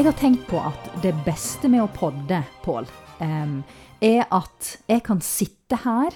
[0.00, 2.86] Jeg har tenkt på at det beste med å podde, Pål,
[3.20, 6.14] er at jeg kan sitte her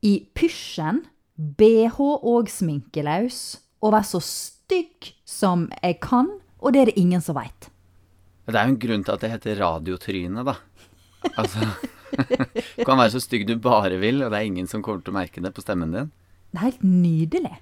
[0.00, 1.02] i pysjen,
[1.36, 3.42] bh og sminkeløs,
[3.84, 6.32] og være så stygg som jeg kan,
[6.64, 7.68] og det er det ingen som veit.
[8.48, 10.56] Det er jo en grunn til at det heter radiotryne, da.
[11.34, 11.74] Altså
[12.80, 15.12] Du kan være så stygg du bare vil, og det er ingen som kommer til
[15.12, 16.08] å merke det på stemmen din.
[16.54, 17.58] Det er helt nydelig.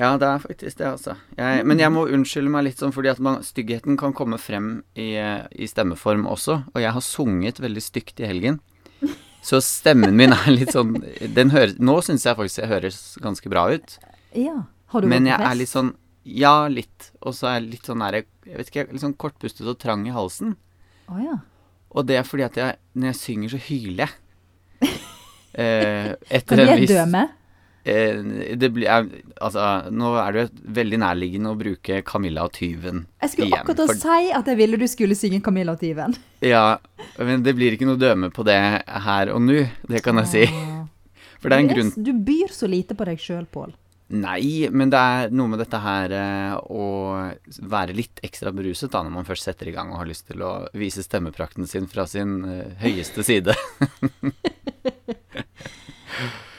[0.00, 1.14] Ja, det er faktisk det, altså.
[1.38, 4.80] Jeg, men jeg må unnskylde meg litt sånn fordi at man, styggheten kan komme frem
[4.98, 6.56] i, i stemmeform også.
[6.74, 8.58] Og jeg har sunget veldig stygt i helgen.
[9.44, 10.96] Så stemmen min er litt sånn
[11.36, 13.98] den hører, Nå syns jeg faktisk jeg høres ganske bra ut.
[14.34, 14.64] Ja.
[14.90, 15.92] Har du Men jeg er litt sånn
[16.24, 17.10] Ja, litt.
[17.20, 20.06] Og så er jeg litt sånn nære Jeg vet ikke, litt sånn kortpustet og trang
[20.08, 20.56] i halsen.
[21.12, 21.36] Oh, ja.
[21.94, 24.94] Og det er fordi at jeg, når jeg synger, så hyler jeg.
[25.54, 27.20] Eh, Kan etter en jeg viss dømme?
[27.84, 28.88] Eh, det blir,
[29.40, 30.44] Altså, nå er det
[30.76, 33.60] veldig nærliggende å bruke Camilla og tyven Jeg skulle igjen.
[33.64, 36.16] akkurat for- si at jeg ville du skulle synge Camilla og tyven.
[36.40, 36.78] Ja,
[37.18, 40.44] men det blir ikke noe døme på det her og nå, det kan jeg si.
[41.44, 43.74] For det er en grunn Du byr så lite på deg sjøl, Pål.
[44.14, 46.84] Nei, men det er noe med dette her eh, å
[47.64, 50.42] være litt ekstra beruset da, når man først setter i gang og har lyst til
[50.44, 53.56] å vise stemmeprakten sin fra sin eh, høyeste side.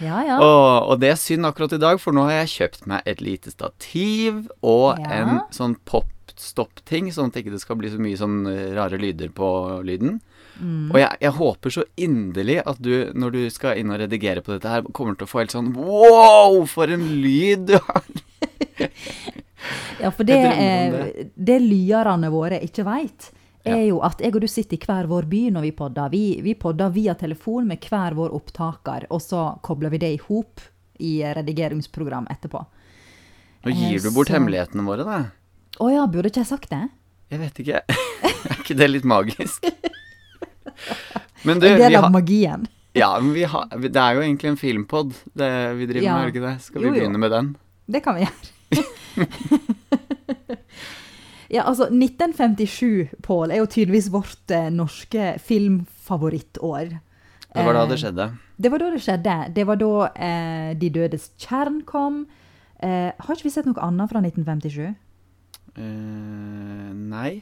[0.03, 0.38] Ja, ja.
[0.43, 3.21] Og, og det er synd akkurat i dag, for nå har jeg kjøpt meg et
[3.23, 5.11] lite stativ og Ja.
[5.21, 9.29] en sånn pop-stopp-ting, sånn at det ikke skal bli så mye sånn eh, rare lyder
[9.35, 9.49] på
[9.87, 10.19] lyden.
[10.59, 10.91] Mm.
[10.93, 14.53] Og jeg, jeg håper så inderlig at du, når du skal inn og redigere på
[14.55, 18.03] dette her, kommer til å få helt sånn Wow, for en lyd du har!
[19.97, 23.31] Ja, for det, eh, det lyerne våre ikke veit,
[23.66, 26.09] er jo at jeg og du sitter i hver vår by når vi podder.
[26.13, 30.21] Vi, vi podder via telefon med hver vår opptaker, og så kobler vi det i
[30.27, 30.61] hop
[30.99, 32.61] i redigeringsprogram etterpå.
[33.65, 35.23] Nå gir du bort så- hemmelighetene våre, da.
[35.81, 36.83] Å ja, burde ikke jeg sagt det?
[37.33, 37.81] Jeg vet ikke.
[38.49, 39.65] er ikke det litt magisk?
[41.45, 42.67] Men du, En del av magien.
[42.95, 46.14] Ja, men vi har Det er jo egentlig en filmpod det vi driver Ja.
[46.15, 46.61] med, er det ikke det?
[46.64, 46.99] Skal vi Jo, jo.
[47.02, 47.49] begynne med den?
[47.92, 49.65] Det kan vi gjøre.
[51.55, 56.95] ja, altså 1957, Pål, er jo tydeligvis vårt eh, norske filmfavorittår.
[57.55, 58.26] Det var da Eh, det skjedde.
[58.60, 59.36] Det var da det skjedde.
[59.55, 62.26] Det var da eh, De dødes kjern kom.
[62.83, 64.95] Eh, har ikke vi sett noe annet fra 1957?
[65.76, 67.42] Uh, nei,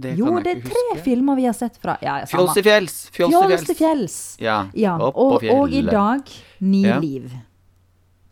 [0.00, 1.02] det jo, kan det er ikke tre huske.
[1.04, 2.14] filmer vi har sett fra ja.
[2.28, 2.94] Fjols til fjells!
[3.12, 4.16] Fjols til fjells!
[4.40, 6.24] Ja, Ja, og, og i dag
[6.64, 6.96] Ni Ja.
[7.00, 7.28] liv.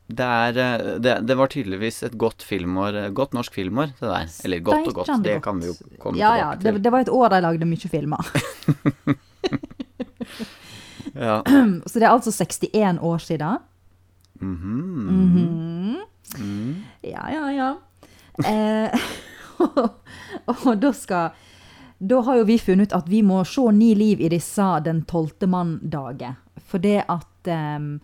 [0.06, 4.08] Det, er, eh, det, det var tydeligvis et godt filmår, eh, godt norsk filmår, det
[4.10, 4.32] der.
[4.44, 6.50] Eller godt og godt, det kan vi jo komme Ja, ja.
[6.52, 8.22] tilbake Det, Ja, det var et år de lagde mye filmer.
[11.14, 11.42] Ja.
[11.86, 13.58] Så det er altså 61 år siden.
[14.40, 15.94] Mm -hmm.
[16.38, 16.74] Mm.
[17.02, 17.74] Ja, ja, ja.
[18.44, 19.00] Eh,
[20.66, 21.30] og da skal
[21.98, 25.04] Da har jo vi funnet ut at vi må se Ni liv i disse den
[25.04, 26.34] tolvte mann-dager.
[26.66, 28.00] For det at em,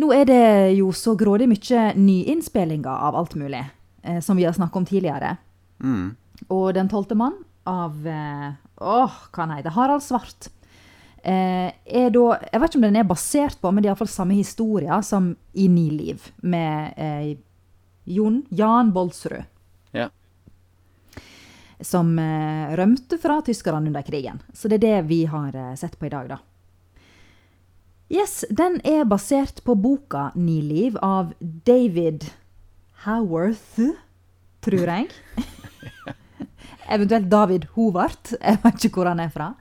[0.00, 0.44] Nå er det
[0.74, 3.62] jo så grådig mye nyinnspillinger av alt mulig,
[4.02, 5.36] eh, som vi har snakket om tidligere.
[5.82, 6.16] Mm.
[6.48, 10.50] Og Den tolvte mann av eh, Åh, hva han heter Harald Svart.
[11.24, 14.10] Eh, er da Jeg vet ikke om den er basert på, men det er iallfall
[14.12, 17.36] samme historie som i Ni liv, med eh,
[18.04, 19.46] Jon Jan Bolsrud.
[19.94, 20.10] Ja.
[21.80, 24.42] Som eh, rømte fra tyskerne under krigen.
[24.52, 26.42] Så det er det vi har eh, sett på i dag, da.
[28.12, 32.26] Yes, den er basert på boka Ni liv av David
[33.06, 33.80] Howarth,
[34.64, 35.08] tror jeg.
[36.94, 38.34] Eventuelt David Hovart.
[38.36, 39.54] Jeg vet ikke hvor han er fra.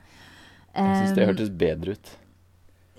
[0.75, 2.11] Jeg syns det hørtes bedre ut.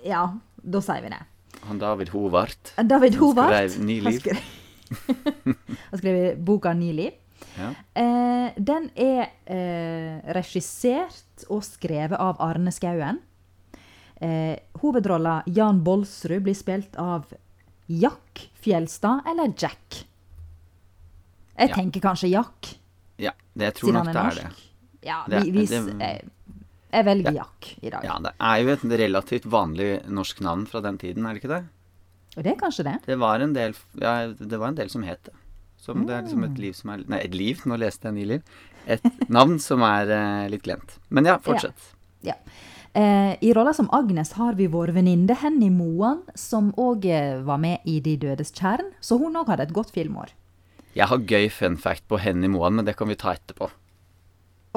[0.05, 0.23] Ja,
[0.65, 1.21] da sier vi det.
[1.65, 2.73] Han David Hovart.
[2.81, 3.53] David Han Hovart.
[3.53, 4.41] skrev Ni Han liv.
[5.91, 7.21] Han skrev boka Ni liv.
[7.55, 7.69] Ja.
[8.01, 13.21] Eh, den er eh, regissert og skrevet av Arne Skouen.
[14.21, 17.25] Eh, hovedrolla Jan Bolsrud blir spilt av
[17.87, 20.05] Jack Fjelstad eller Jack.
[21.57, 21.75] Jeg Ja.
[21.75, 22.77] tenker kanskje Jack,
[23.17, 24.49] ja, det, jeg tror nok det er det.
[25.03, 26.29] Ja, Det- vi, vi, det- jeg,
[26.91, 27.43] jeg velger Ja.
[27.43, 28.03] Jack i dag.
[28.03, 31.53] Ja, det er jo et relativt vanlig norsk navn fra den tiden, er det ikke
[31.55, 31.65] det?
[32.37, 33.05] Og det er kanskje det.
[33.05, 35.33] Det var en del, ja, det var en del som het det.
[35.77, 36.51] Som det er liksom Mm.
[36.51, 38.41] et liv som er Nei, et liv, nå leste jeg nylig.
[38.87, 40.97] Et navn som er eh, litt glemt.
[41.09, 41.75] Men ja, fortsett.
[42.23, 42.33] Ja.
[42.95, 47.59] Eh, I rolla som Agnes har vi vår venninne Henny Moan, som òg eh, var
[47.59, 48.93] med i De dødes kjern.
[49.03, 50.31] Så hun òg hadde et godt filmår.
[50.95, 53.67] Jeg har gøy fun fact på Henny Moan, men det kan vi ta etterpå.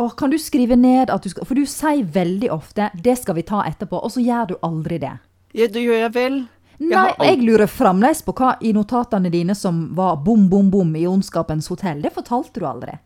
[0.03, 3.35] Og kan du skrive ned at du skal For du sier veldig ofte 'det skal
[3.35, 5.15] vi ta etterpå', og så gjør du aldri det.
[5.55, 6.49] Ja, det gjør jeg vel.
[6.79, 10.97] Jeg Nei, jeg lurer fremdeles på hva i notatene dine som var bom, bom, bom
[10.97, 12.03] i Ondskapens hotell.
[12.03, 12.99] Det fortalte du aldri.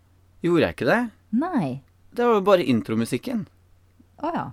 [0.43, 1.11] Gjorde jeg ikke det?
[1.33, 1.83] Nei.
[2.13, 3.47] Det var jo bare intromusikken.
[4.23, 4.53] Å ja.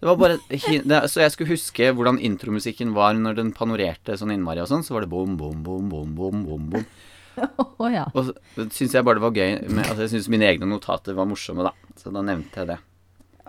[0.00, 4.62] Det var bare Så jeg skulle huske hvordan intromusikken var når den panorerte sånn innmari
[4.62, 6.86] og sånn, så var det bom, bom, bom, bom, bom, bom, bom.
[7.80, 8.02] Oh, ja.
[8.12, 11.14] Og så syns jeg bare det var gøy med, Altså, jeg syns mine egne notater
[11.16, 11.94] var morsomme, da.
[11.96, 12.76] Så da nevnte jeg det.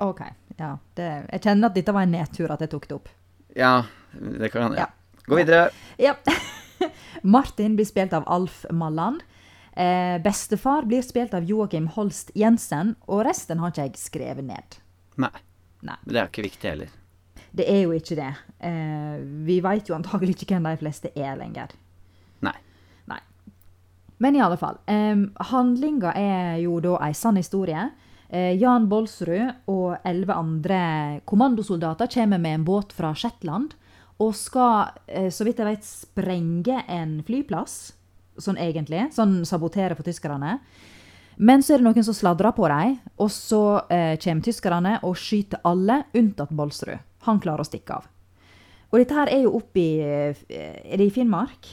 [0.06, 0.22] OK.
[0.60, 0.76] Ja.
[0.96, 3.10] Det, jeg kjenner at dette var en nedtur at jeg tok det opp.
[3.58, 3.74] Ja,
[4.14, 4.88] det kan ja.
[5.26, 5.72] Gå videre.
[6.00, 6.16] Ja.
[7.36, 9.26] Martin blir spilt av Alf Malland.
[9.76, 14.80] Eh, bestefar blir spilt av Joakim Holst Jensen, og resten har ikke jeg skrevet ned.
[15.22, 15.34] Nei.
[15.88, 15.98] Nei.
[16.06, 16.98] Det er ikke viktig heller.
[17.52, 18.32] Det er jo ikke det.
[18.64, 19.18] Eh,
[19.48, 21.74] vi veit jo antagelig ikke hvem de fleste er lenger.
[22.46, 22.56] Nei.
[23.12, 23.20] Nei.
[24.24, 24.80] Men i alle fall.
[24.86, 27.90] Eh, handlinga er jo da ei sann historie.
[28.32, 30.82] Eh, Jan Bolsrud og elleve andre
[31.28, 33.74] kommandosoldater kommer med en båt fra Shetland
[34.22, 37.94] og skal, eh, så vidt jeg vet, sprenge en flyplass.
[38.40, 39.10] Sånn egentlig.
[39.12, 40.60] Sånn sabotere for tyskerne.
[41.42, 45.16] Men så er det noen som sladrer på dem, og så eh, kommer tyskerne og
[45.18, 47.00] skyter alle, unntatt Bolsrud.
[47.26, 48.10] Han klarer å stikke av.
[48.92, 51.70] Og dette her er jo oppe i eh, Er det i Finnmark?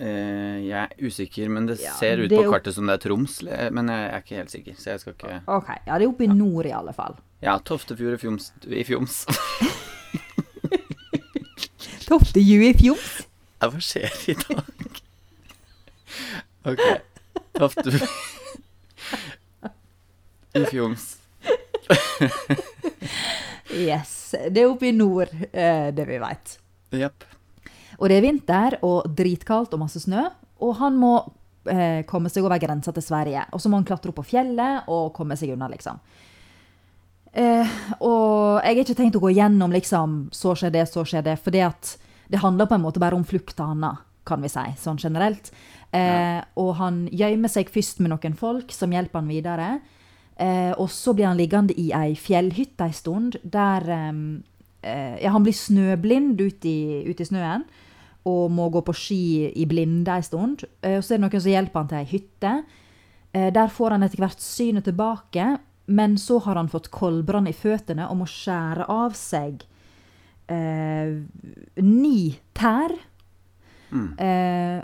[0.00, 3.02] Eh, jeg er usikker, men det Ja, ser ut det på kartet som det er
[3.04, 3.34] Troms.
[3.44, 6.24] Men jeg er ikke helt sikker, så jeg skal ikke Ok, ja, det er oppe
[6.24, 7.18] i nord i alle fall.
[7.44, 8.48] Ja, Toftefjord i Fjoms.
[8.64, 9.18] I Fjoms.
[12.06, 13.12] Toftejue i Fjoms.
[13.60, 15.02] Ja, Hva skjer i dag?
[16.72, 16.82] Ok.
[17.58, 18.45] Toftefjord
[20.56, 21.06] I Fjoms.
[23.76, 24.34] Yes.
[24.50, 26.54] Det er oppe i nord, eh, det vi veit.
[26.94, 27.24] Yep.
[27.98, 30.22] Og det er vinter og dritkaldt og masse snø.
[30.64, 31.12] Og han må
[31.68, 33.42] eh, komme seg over grensa til Sverige.
[33.52, 36.00] Og så må han klatre opp på fjellet og komme seg unna, liksom.
[37.36, 41.26] Eh, og jeg har ikke tenkt å gå gjennom liksom, så skjer det, så skjer
[41.26, 41.36] det.
[41.44, 45.52] For det handler på en måte bare om flukta hans, kan vi si, sånn generelt.
[45.94, 49.68] Eh, Og han gjemmer seg først med noen folk som hjelper han videre.
[50.36, 54.12] Eh, og så blir han liggende i ei fjellhytte ei stund, der eh,
[55.22, 57.64] Ja, han blir snøblind ute i, ut i snøen
[58.26, 59.22] og må gå på ski
[59.54, 60.66] i blinde ei stund.
[60.82, 62.52] Eh, og så er det noen som hjelper han til ei hytte.
[63.32, 65.46] Eh, der får han etter hvert synet tilbake,
[65.86, 69.62] men så har han fått koldbrann i føttene og må skjære av seg
[70.50, 71.14] eh,
[71.82, 72.18] ni
[72.58, 72.96] tær.
[74.18, 74.78] Eh,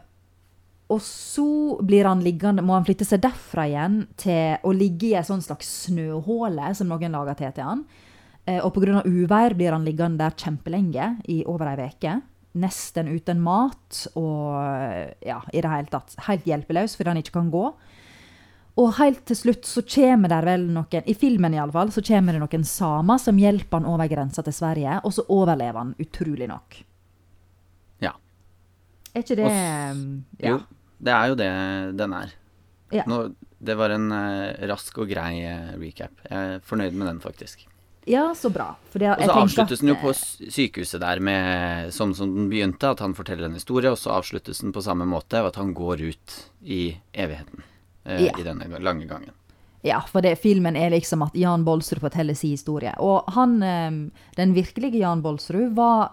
[0.92, 1.46] og så
[1.80, 5.44] blir han liggende, må han flytte seg derfra igjen til å ligge i en sånn
[5.44, 7.86] slags snøhåle som noen lager til til han.
[8.44, 9.04] Eh, og pga.
[9.06, 12.18] uvær blir han liggende der kjempelenge, i over ei uke.
[12.52, 14.60] Nesten uten mat og
[15.24, 17.64] ja, i det hele tatt helt hjelpeløs fordi han ikke kan gå.
[18.80, 22.04] Og helt til slutt så kommer det vel noen, i filmen i alle fall, så
[22.04, 25.96] kommer det noen samer som hjelper han over grensa til Sverige, og så overlever han
[26.00, 26.78] utrolig nok.
[28.04, 28.14] Ja.
[29.12, 29.58] Er ikke det Oss,
[30.40, 30.54] ja.
[30.54, 30.60] Jo,
[31.02, 31.50] det er jo det
[31.98, 32.32] den er.
[32.92, 33.04] Ja.
[33.08, 33.24] Nå,
[33.62, 36.16] det var en uh, rask og grei eh, recap.
[36.28, 37.66] Jeg er fornøyd med den, faktisk.
[38.10, 38.72] ja, så bra.
[38.92, 40.12] Det, Og så avsluttes at, den jo på
[40.50, 44.64] sykehuset der med sånn som den begynte, at han forteller en historie, og så avsluttes
[44.64, 46.82] den på samme måte, og at han går ut i
[47.12, 47.62] evigheten.
[48.02, 48.34] Uh, Ja.
[48.34, 49.30] I denne lange gangen.
[49.82, 52.92] Ja, for det, filmen er liksom at Jan Bolsrud forteller sin historie.
[53.02, 53.56] Og han,
[54.36, 56.12] den virkelige Jan Bolsrud, var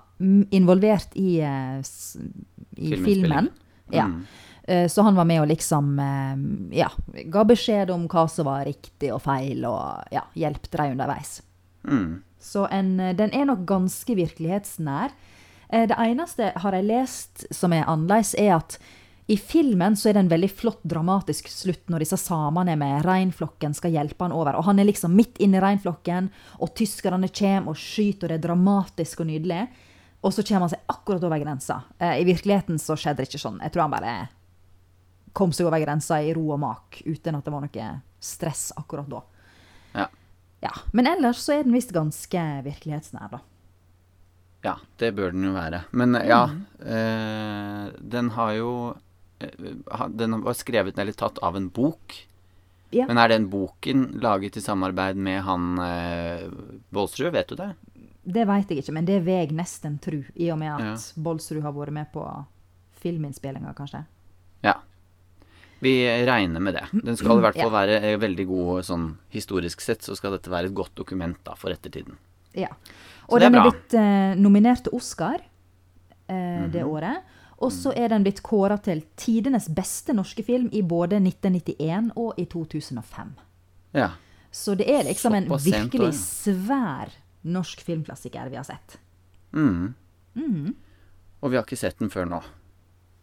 [0.50, 3.52] involvert i, i filmen.
[3.94, 4.08] Ja.
[4.10, 4.24] Mm.
[4.70, 6.92] Eh, Så han var med og liksom eh, ja,
[7.26, 11.40] ga beskjed om hva som var riktig og feil, og ja, hjelpte dem underveis.
[11.90, 12.22] Mm.
[12.40, 15.16] Så en, eh, den er nok ganske virkelighetsnær.
[15.70, 18.80] Det eneste har jeg lest som er annerledes, er at
[19.30, 23.76] i filmen så er det en veldig flott, dramatisk slutt når disse samene med reinflokken
[23.78, 24.58] skal hjelpe han over.
[24.58, 28.40] Og han er liksom midt inne i reinflokken, og tyskerne kommer og skyter, og det
[28.40, 29.68] er dramatisk og nydelig.
[30.26, 31.84] Og så kommer han seg akkurat over grensa.
[32.02, 33.62] I virkeligheten så skjedde det ikke sånn.
[33.62, 34.18] Jeg tror han bare
[35.34, 39.08] kom seg over grensa i ro og mak, uten at det var noe stress akkurat
[39.10, 39.22] da.
[39.96, 40.08] Ja.
[40.62, 43.40] Ja, Men ellers så er den visst ganske virkelighetsnær, da.
[44.64, 45.86] Ja, det bør den jo være.
[45.96, 46.66] Men ja, Mm.
[46.84, 48.72] eh, den har jo
[49.40, 52.14] eh, Den var skrevet eller tatt av en bok.
[52.92, 53.06] Ja.
[53.08, 56.50] Men er den boken laget i samarbeid med han eh,
[56.92, 57.32] Bolsrud?
[57.32, 57.70] Vet du det?
[58.26, 60.96] Det veit jeg ikke, men det veg nesten tru, i og med at Ja.
[61.24, 62.26] Bolsrud har vært med på
[63.00, 64.04] filminnspillinga, kanskje.
[64.62, 64.74] Ja.
[65.82, 65.94] Vi
[66.28, 66.86] regner med det.
[67.06, 70.52] Den skal i hvert fall være eh, veldig god sånn historisk sett, så skal dette
[70.52, 72.18] være et godt dokument da for ettertiden.
[72.58, 72.68] Ja.
[73.30, 73.70] Og er den er bra.
[73.72, 75.38] blitt eh, nominert til Oscar
[76.28, 76.90] eh, det Mhm.
[76.90, 77.22] året.
[77.62, 82.34] Og så er den blitt kåra til tidenes beste norske film i både 1991 og
[82.40, 83.34] i 2005.
[83.94, 84.12] Ja.
[84.52, 87.10] Så det er liksom en virkelig svær
[87.44, 88.98] norsk filmklassiker vi har sett.
[89.54, 89.94] Mm.
[90.36, 90.74] Mm.
[91.42, 92.40] Og vi har ikke sett den før nå.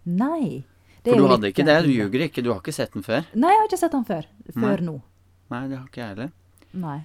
[0.04, 0.64] Nei.
[1.06, 1.76] Det For du hadde ikke det?
[1.86, 2.42] Du ljuger ikke.
[2.44, 3.26] Du har ikke sett den før?
[3.38, 4.28] Nei, jeg har ikke sett den før.
[4.52, 4.86] Før Nei.
[4.90, 4.96] nå.
[5.54, 6.32] Nei, det har ikke jeg heller.
[6.82, 6.98] Nei.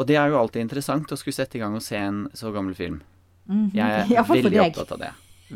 [0.00, 2.52] Og det er jo alltid interessant å skulle sette i gang og se en så
[2.54, 3.02] gammel film.
[3.46, 3.66] Mhm.
[3.76, 5.10] Jeg er veldig opptatt av det.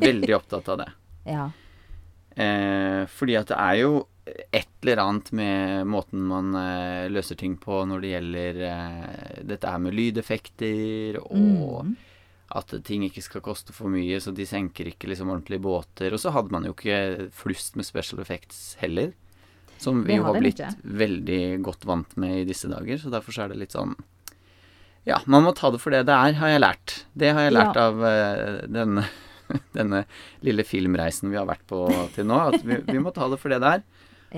[0.06, 0.90] Veldig opptatt av det.
[1.26, 1.48] Ja.
[2.36, 3.94] Eh, fordi at det er jo
[4.54, 9.72] et eller annet med måten man eh, løser ting på når det gjelder eh, dette
[9.72, 11.96] her med lydeffekter, og Mm.
[12.54, 16.12] At ting ikke skal koste for mye, så de senker ikke liksom ordentlige båter.
[16.14, 19.12] Og så hadde man jo ikke flust med special effects heller.
[19.82, 20.70] Som vi jo har blitt ikke.
[21.02, 22.96] veldig godt vant med i disse dager.
[23.02, 23.96] Så derfor så er det litt sånn
[25.06, 26.94] Ja, man må ta det for det det er, har jeg lært.
[27.14, 27.84] Det har jeg lært Ja.
[27.90, 29.04] av uh, denne,
[29.76, 30.04] denne
[30.42, 31.84] lille filmreisen vi har vært på
[32.14, 32.38] til nå.
[32.54, 33.84] At vi, vi må ta det for det det er.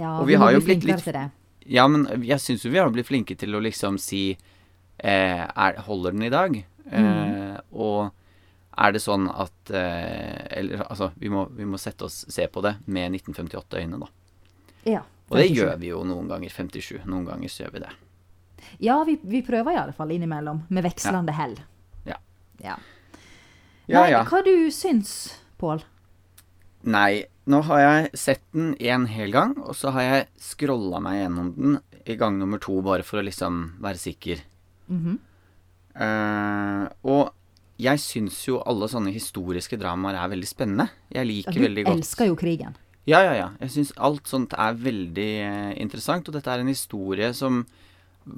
[0.01, 1.31] ja Og vi må har jo bli blitt litt-.
[1.69, 4.33] Ja, men jeg syns jo vi har blitt flinke til å liksom si
[4.99, 6.59] eh, er, Holder den i dag?
[6.91, 8.11] Eh, og
[8.79, 12.63] er det sånn at eh, Eller altså, vi må, vi må sette oss se på
[12.65, 14.09] det med 1958-øyne, da.
[14.89, 15.03] Ja.
[15.29, 16.53] Og det gjør vi jo noen ganger.
[16.53, 17.03] 57.
[17.05, 17.91] Noen ganger så gjør vi det.
[18.83, 21.59] Ja, vi, vi prøver fall innimellom, med vekslende hell.
[22.09, 22.17] Ja.
[22.65, 22.79] ja.
[23.89, 24.25] Ja, Nei, ja.
[24.29, 25.13] Hva du syns,
[25.61, 25.81] Pål?
[26.89, 31.23] Nei, nå har jeg sett den en hel gang, og så har jeg scrolla meg
[31.23, 31.79] gjennom den
[32.09, 34.45] i gang nummer to, bare for å liksom være sikker.
[34.89, 35.19] Mhm.
[35.99, 37.33] Eh, og
[37.79, 40.89] jeg syns jo alle sånne historiske dramaer er veldig spennende.
[41.15, 42.79] Jeg liker ja, veldig godt Du elsker jo krigen.
[43.09, 43.51] Ja, ja, ja.
[43.63, 47.63] Jeg syns alt sånt er veldig uh, interessant, og dette er en historie som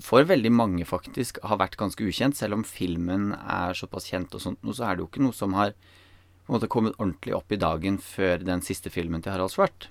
[0.05, 2.39] for veldig mange faktisk har vært ganske ukjent.
[2.39, 5.35] Selv om filmen er såpass kjent og sånt, noe, så er det jo ikke noe
[5.35, 5.73] som har
[6.51, 9.89] måte kommet ordentlig opp i dagen før den siste filmen til Harald Svart.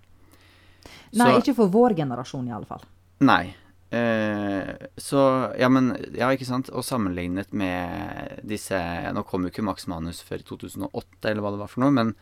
[1.12, 2.84] Nei, Så- ikke for vår generasjon i alle fall.
[3.20, 3.56] Nei.
[3.90, 5.22] Eh, så
[5.58, 6.70] Ja, men Ja, ikke sant.
[6.70, 8.78] Og sammenlignet med disse
[9.14, 11.92] Nå kom jo ikke Max Manus før i 2008, eller hva det var for noe,
[11.92, 12.14] men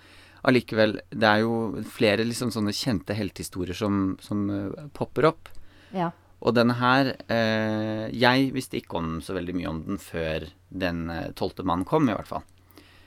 [0.47, 5.51] allikevel Det er jo flere liksom sånne kjente heltehistorier som, som eh, popper opp.
[5.91, 6.11] Ja.
[6.39, 11.09] Og denne her eh, Jeg visste ikke om så veldig mye om den før den
[11.09, 12.45] eh, tolvte mann kom, i hvert fall.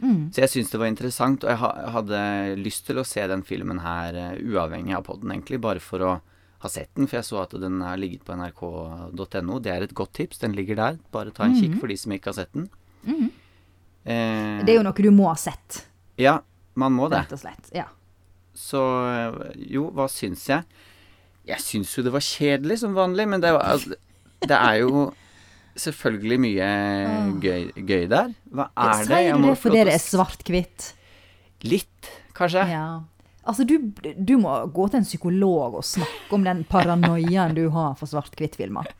[0.00, 0.30] Mm.
[0.32, 2.20] Så jeg syns det var interessant, og jeg ha, hadde
[2.60, 6.12] lyst til å se den filmen her uh, uavhengig av podden, egentlig, bare for å
[6.60, 9.58] ha sett den, for jeg så at den har ligget på nrk.no.
[9.64, 10.98] Det er et godt tips, den ligger der.
[11.12, 12.68] Bare ta en kikk for de som ikke har sett den.
[13.04, 13.30] Mhm.
[14.04, 15.86] Eh, Det er jo noe du må ha sett,
[16.20, 16.40] Ja,
[16.74, 17.18] man må det.
[17.24, 17.70] rett og slett.
[17.76, 17.86] Ja.
[18.54, 20.64] Så eh, jo, hva syns jeg?
[21.46, 23.78] Jeg syns jo det var kjedelig som vanlig, men det, var,
[24.44, 25.12] det er jo
[25.80, 26.68] selvfølgelig mye
[27.40, 28.34] gøy, gøy der.
[28.52, 29.06] Hva er det?
[29.08, 30.92] Sier du det fordi det er svart-hvitt?
[31.64, 32.66] Litt, kanskje.
[32.68, 32.84] Ja.
[33.48, 33.78] Altså, du,
[34.16, 38.90] du må gå til en psykolog og snakke om den paranoiaen du har for svart-hvitt-filmer.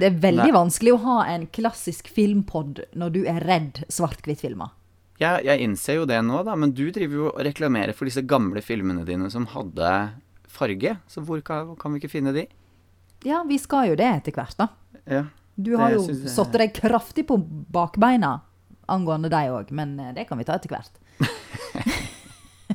[0.00, 0.54] Det er veldig Nei.
[0.56, 4.72] vanskelig å ha en klassisk filmpod når du er redd svart-hvitt-filmer.
[5.20, 8.24] Jeg, jeg innser jo det nå, da, men du driver jo og reklamerer for disse
[8.26, 9.90] gamle filmene dine som hadde
[10.50, 10.96] farge.
[11.12, 12.46] Så hvor kan, kan vi ikke finne de?
[13.28, 14.70] Ja, vi skal jo det etter hvert, da.
[15.04, 15.26] Ja.
[15.54, 18.38] Du har jo jeg- satt deg kraftig på bakbeina
[18.90, 20.96] angående deg òg, men eh, det kan vi ta etter hvert.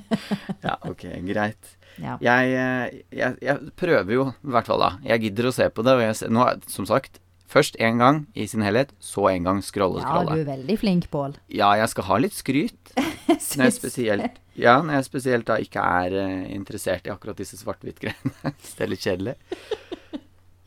[0.66, 1.74] ja, ok, greit.
[1.98, 2.18] Ja.
[2.22, 4.92] Jeg, eh, jeg, jeg prøver jo, i hvert fall da.
[5.06, 5.96] Jeg gidder å se på det.
[5.98, 7.18] Og jeg, nå, som sagt,
[7.50, 11.08] først én gang i sin helhet, så en gang scrolle, ja, du er veldig flink,
[11.14, 11.38] Pål.
[11.54, 12.94] Ja, jeg skal ha litt skryt.
[13.58, 17.58] Når jeg spesielt, ja, når jeg spesielt da ikke er uh, interessert i akkurat disse
[17.60, 18.32] svart-hvitt-greiene.
[18.78, 19.34] Det er litt kjedelig.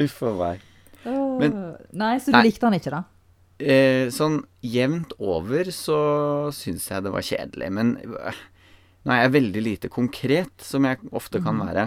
[0.04, 0.66] Uff a meg.
[1.04, 1.56] Men-
[1.96, 2.44] Nei, så du Nei.
[2.46, 3.02] likte han ikke, da?
[3.60, 5.98] Eh, sånn jevnt over så
[6.54, 7.72] syns jeg det var kjedelig.
[7.76, 8.38] Men øh,
[9.04, 11.86] nå er jeg veldig lite konkret, som jeg ofte kan være.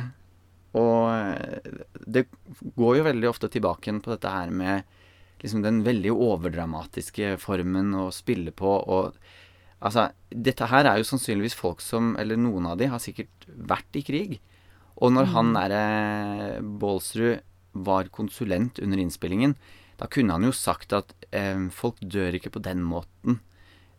[0.79, 2.25] Og eh, det
[2.77, 4.87] går jo veldig ofte tilbake igjen på dette her med
[5.43, 8.71] liksom den veldig overdramatiske formen å spille på.
[8.81, 9.13] Og
[9.83, 13.99] altså, dette her er jo sannsynligvis folk som, eller noen av de, har sikkert vært
[13.99, 14.35] i krig.
[15.03, 15.85] Og når han derre
[16.61, 17.43] Baalsrud
[17.73, 19.55] var konsulent under innspillingen,
[19.99, 23.41] da kunne han jo sagt at eh, folk dør ikke på den måten.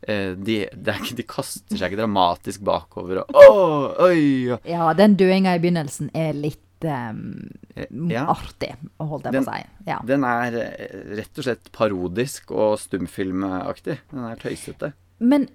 [0.07, 4.51] Eh, de, ikke, de kaster seg ikke dramatisk bakover og oh, oi!
[4.69, 8.27] Ja, den døinga i begynnelsen er litt Eh, Ja.
[8.29, 9.67] artig, holdt jeg Den- på å si.
[9.87, 9.99] Ja.
[10.05, 13.97] Den er eh, rett og slett parodisk og stumfilmaktig.
[14.11, 14.93] Den er tøysete.
[15.19, 15.49] Men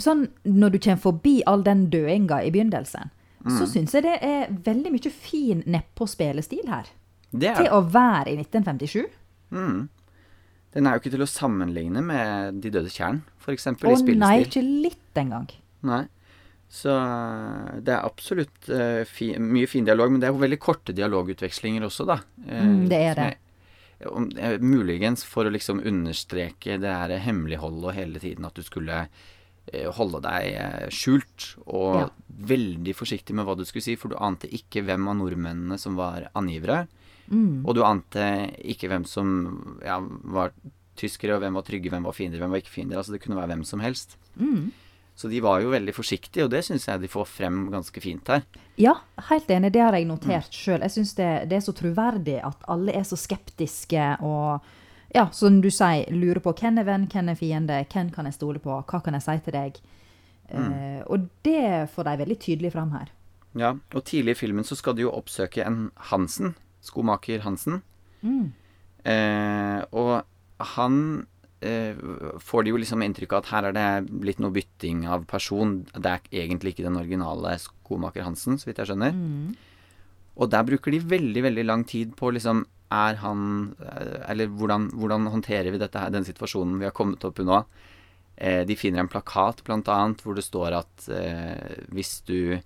[0.00, 3.10] sånn, når du kommer forbi all den døinga i begynnelsen,
[3.44, 3.58] Mm.
[3.58, 6.86] så syns jeg det er veldig mye fin nedpå-spillestil her.
[7.32, 9.06] Det er Til å være i 1957.
[9.52, 9.88] mm.
[10.74, 13.66] Den er jo ikke til å sammenligne med De døde tjern, f.eks.
[13.66, 15.48] i Å nei, ikke litt engang.
[15.86, 16.04] Nei.
[16.70, 20.60] Så eh, det er absolutt uh, fi, mye fin dialog, men det er jo veldig
[20.62, 22.20] korte dialogutvekslinger også, da.
[22.46, 23.30] Eh, Mm, det er det.
[24.38, 29.08] eh, muligens for å liksom understreke det her hemmeligholdet og hele tiden at du skulle
[29.94, 32.08] holde deg eh, skjult, og Ja.
[32.40, 35.94] veldig forsiktig med hva du skulle si, for du ante ikke hvem av nordmennene som
[35.96, 36.86] var angivere.
[37.30, 37.62] Mm.
[37.64, 38.24] Og du ante
[38.64, 40.50] ikke hvem som ja, var
[40.96, 42.96] tyskere, og hvem var trygge, hvem var fiender, hvem var ikke fiender.
[42.98, 44.16] Altså det kunne være hvem som helst.
[44.36, 44.72] Mm.
[45.14, 48.26] Så de var jo veldig forsiktige, og det syns jeg de får frem ganske fint
[48.32, 48.42] her.
[48.80, 48.94] Ja,
[49.28, 49.70] helt enig.
[49.74, 50.80] Det har jeg notert sjøl.
[50.80, 54.64] Jeg syns det, det er så troverdig at alle er så skeptiske og
[55.14, 58.36] ja, som du sier, lurer på hvem er venn, hvem er fiende, hvem kan jeg
[58.36, 59.80] stole på, hva kan jeg si til deg?
[60.50, 63.10] Eh, og det får de veldig tydelig fram her.
[63.58, 66.54] Ja, Og tidlig i filmen så skal du jo oppsøke en Hansen,
[66.86, 67.82] skomaker Hansen.
[68.22, 68.52] Mm.
[69.00, 70.96] Uh, og han
[71.64, 72.02] uh,
[72.38, 75.80] får de jo liksom inntrykk av at her er det blitt noe bytting av person.
[75.90, 79.16] Det er egentlig ikke den originale skomaker Hansen, så vidt jeg skjønner.
[79.16, 79.56] Mm.
[80.40, 84.88] Og der bruker de veldig, veldig lang tid på liksom Er han eh, Eller hvordan,
[84.98, 87.60] hvordan håndterer vi dette her, den situasjonen vi har kommet opp i nå?
[88.36, 92.58] Eh, de finner en plakat, annet, hvor det står at eh, hvis du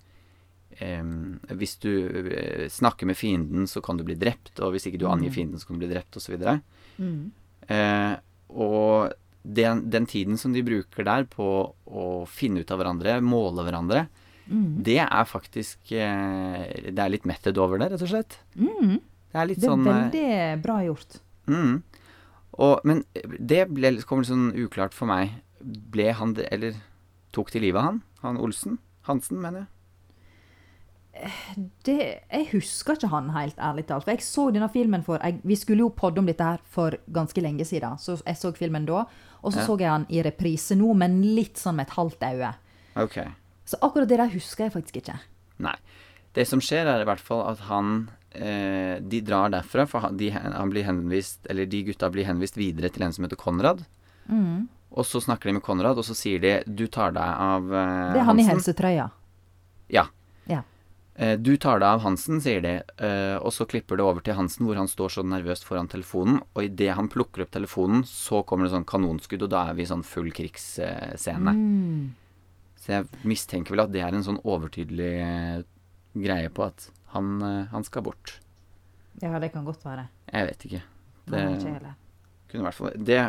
[0.79, 1.03] eh,
[1.51, 1.91] Hvis du
[2.31, 5.35] eh, snakker med fienden, så kan du bli drept, og hvis ikke du angir Mm.
[5.35, 6.33] fienden, så kan du bli drept, osv.
[6.41, 6.61] Og,
[6.97, 7.31] Mm.
[7.69, 8.15] eh,
[8.49, 9.13] og
[9.45, 14.07] den, den tiden som de bruker der på å finne ut av hverandre, måle hverandre,
[14.47, 14.83] Mm.
[14.83, 18.37] det er faktisk eh, Det er litt method over det, rett og slett.
[18.55, 18.99] Mm.
[19.35, 21.17] Det er litt Det er sånn veldig bra gjort.
[21.51, 21.73] mm.
[22.55, 25.33] og, Men det ble, kom litt sånn uklart for meg.
[25.59, 26.77] Ble han Eller
[27.35, 28.01] tok de livet av han?
[28.23, 28.77] Han Olsen?
[29.09, 29.71] Hansen, mener jeg.
[31.87, 31.95] Det,
[32.27, 34.03] jeg husker ikke han helt, ærlig talt.
[34.03, 36.97] For jeg så denne filmen for jeg, Vi skulle jo podde om dette her for
[37.11, 37.95] ganske lenge siden.
[37.99, 39.05] Så jeg så filmen da.
[39.43, 39.65] Og så Ja.
[39.65, 42.53] så jeg han i reprise nå, men litt sånn med et halvt øye.
[42.95, 43.27] Okay.
[43.65, 45.19] Så akkurat det der husker jeg faktisk ikke.
[45.59, 45.75] Nei.
[46.33, 50.29] Det som skjer, er i hvert fall at han eh, De drar derfra, for de,
[50.35, 53.85] han blir henvist Eller de gutta blir henvist videre til en som heter Konrad.
[54.29, 54.67] Mm.
[54.95, 58.13] Og så snakker de med Konrad, og så sier de 'du tar deg av eh,
[58.13, 59.09] Det er han i helsetrøya.
[59.89, 60.07] Ja.
[60.47, 60.61] Ja.
[61.15, 64.35] Eh, Du tar deg av Hansen, sier de, eh, og så klipper det over til
[64.35, 68.43] Hansen, hvor han står så nervøst foran telefonen, og idet han plukker opp telefonen, så
[68.45, 71.53] kommer det sånn kanonskudd, og da er vi i sånn full krigsscene.
[71.55, 72.13] Mm.
[72.79, 75.63] Så jeg mistenker vel at det er en sånn overtydelig eh,
[76.15, 78.35] greie på at han, eh, han skal bort.
[79.23, 80.07] Ja, det kan godt være.
[80.31, 80.81] Jeg vet ikke.
[81.25, 81.93] Nei, Det ikke heller.
[82.51, 83.19] kunne i hvert fall Det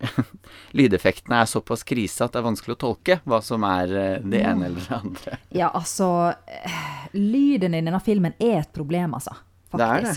[0.78, 4.40] Lydeffektene er såpass krise at det er vanskelig å tolke hva som er eh, det
[4.46, 5.38] ene eller det andre.
[5.60, 6.08] Ja, altså
[6.46, 9.34] eh, Lyden i denne filmen er et problem, altså.
[9.74, 10.14] Det er det.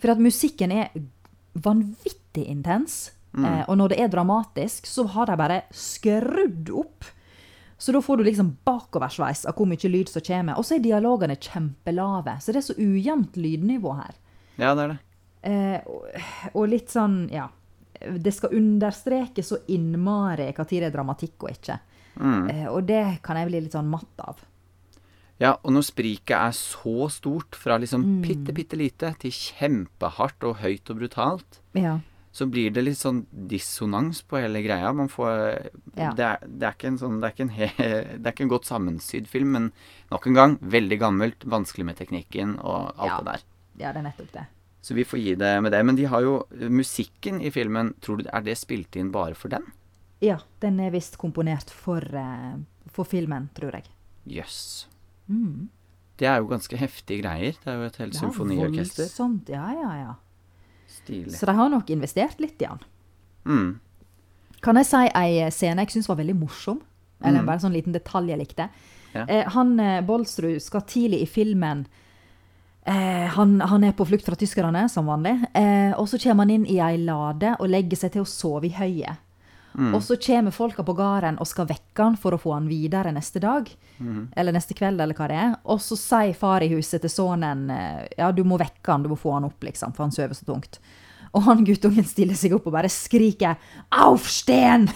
[0.00, 0.90] For at musikken er
[1.58, 3.06] vanvittig intens.
[3.32, 3.46] Mm.
[3.68, 7.08] Og når det er dramatisk, så har de bare skrudd opp.
[7.78, 10.58] Så da får du liksom bakoversveis av hvor mye lyd som kommer.
[10.58, 12.34] Og så er dialogene kjempelave.
[12.42, 14.16] Så det er så ujevnt lydnivå her.
[14.58, 14.98] Ja, det er det.
[15.48, 16.08] Eh, og,
[16.58, 17.44] og litt sånn, ja
[17.98, 21.76] Det skal understreke så innmari når det er dramatikk og ikke.
[22.18, 22.50] Mm.
[22.50, 24.42] Eh, og det kan jeg bli litt sånn matt av.
[25.38, 28.22] Ja, og når spriket er så stort, fra liksom Mm.
[28.22, 32.00] bitte, bitte lite til kjempehardt og høyt og brutalt, Ja.
[32.38, 34.92] Så blir det litt sånn dissonans på hele greia.
[34.94, 36.12] Man får Ja.
[36.14, 37.68] det, er, det er ikke en sånn Det er ikke en, he,
[38.20, 39.66] det er ikke en godt sammensydd film, men
[40.12, 43.18] nok en gang veldig gammelt, vanskelig med teknikken og alt Ja.
[43.18, 43.42] det der.
[43.82, 44.46] ja, det er nettopp det.
[44.80, 45.80] Så vi får gi det med det.
[45.84, 46.36] Men de har jo
[46.70, 49.64] musikken i filmen Tror du Er det spilt inn bare for den?
[50.22, 52.54] Ja, den er visst komponert for, eh,
[52.90, 53.84] for filmen, tror jeg.
[54.26, 54.86] Jøss.
[55.28, 55.68] Mm.
[56.18, 57.52] Det er jo ganske heftige greier.
[57.62, 59.04] Det er jo et helt Ja, symfoniorkester.
[59.06, 59.48] voldsomt.
[59.52, 60.14] Ja, ja, ja.
[60.88, 61.36] Stilig.
[61.36, 62.80] Så de har nok investert litt i han.
[63.48, 63.70] Mm.
[64.64, 66.80] Kan jeg si ei scene jeg syns var veldig morsom?
[67.22, 67.46] Eller mm.
[67.46, 68.68] bare en sånn liten detalj jeg likte.
[69.14, 69.24] Ja.
[69.24, 71.86] Eh, han eh, Bolsrud skal tidlig i filmen
[72.88, 75.36] eh, han, han er på flukt fra tyskerne, som vanlig.
[75.56, 78.68] Eh, og så kommer han inn i ei lade og legger seg til å sove
[78.70, 79.24] i høyet.
[79.78, 79.92] Mm.
[79.94, 83.12] Og så kommer folka på gården og skal vekke han for å få han videre
[83.14, 83.68] neste dag.
[84.02, 84.24] Mm.
[84.34, 85.52] Eller neste kveld, eller hva det er.
[85.70, 89.12] Og så sier far i huset til sønnen eh, ja, du må vekke han, du
[89.12, 90.80] må få han opp, liksom, for han sover så tungt.
[91.30, 93.54] Og han guttungen stiller seg opp og bare skriker
[93.94, 94.90] 'Aufsten!'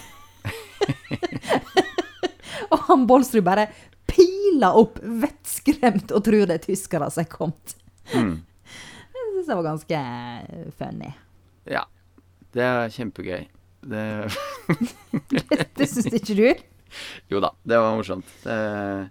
[2.73, 3.68] og han Bolsrud bare
[4.11, 7.77] piler opp, vettskremt, og tror det er tyskere som er kommet.
[8.11, 8.40] Mm.
[9.14, 11.14] Jeg syns det var ganske eh, funny.
[11.71, 11.87] Ja.
[12.53, 13.47] Det er kjempegøy.
[13.83, 14.05] Det
[15.79, 16.47] Det syns ikke du?
[17.33, 18.29] Jo da, det var morsomt.
[18.45, 19.11] Det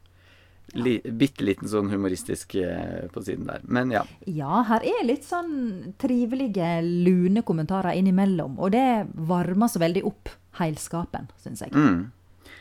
[0.80, 3.64] li, Bitte liten sånn humoristisk eh, på siden der.
[3.68, 4.04] Men ja.
[4.30, 8.56] Ja, her er litt sånn trivelige, lune kommentarer innimellom.
[8.62, 8.86] Og det
[9.28, 10.32] varmer så veldig opp
[10.62, 11.74] heilskapen, syns jeg.
[11.76, 12.06] Mm.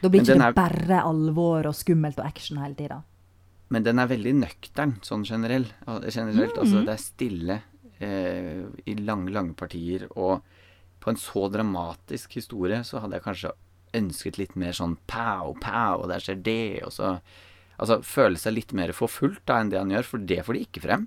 [0.00, 3.02] Da blir Men ikke det er- bare alvor og skummelt og action hele tida.
[3.70, 5.68] Men den er veldig nøktern sånn generell,
[6.10, 6.56] generelt.
[6.58, 7.60] Altså, det er stille
[8.00, 10.08] eh, i lange, lange partier.
[10.16, 10.40] Og
[11.00, 13.54] på en så dramatisk historie så hadde jeg kanskje
[13.96, 17.14] ønsket litt mer sånn pow, pow, og der skjer det, og så
[17.80, 20.64] Altså føle seg litt mer forfulgt da enn det han gjør, for det får de
[20.66, 21.06] ikke frem.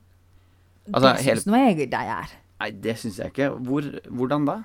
[0.90, 2.32] Altså, det syns nå jeg de er.
[2.64, 3.50] Nei, det syns jeg ikke.
[3.68, 4.56] Hvor, hvordan da?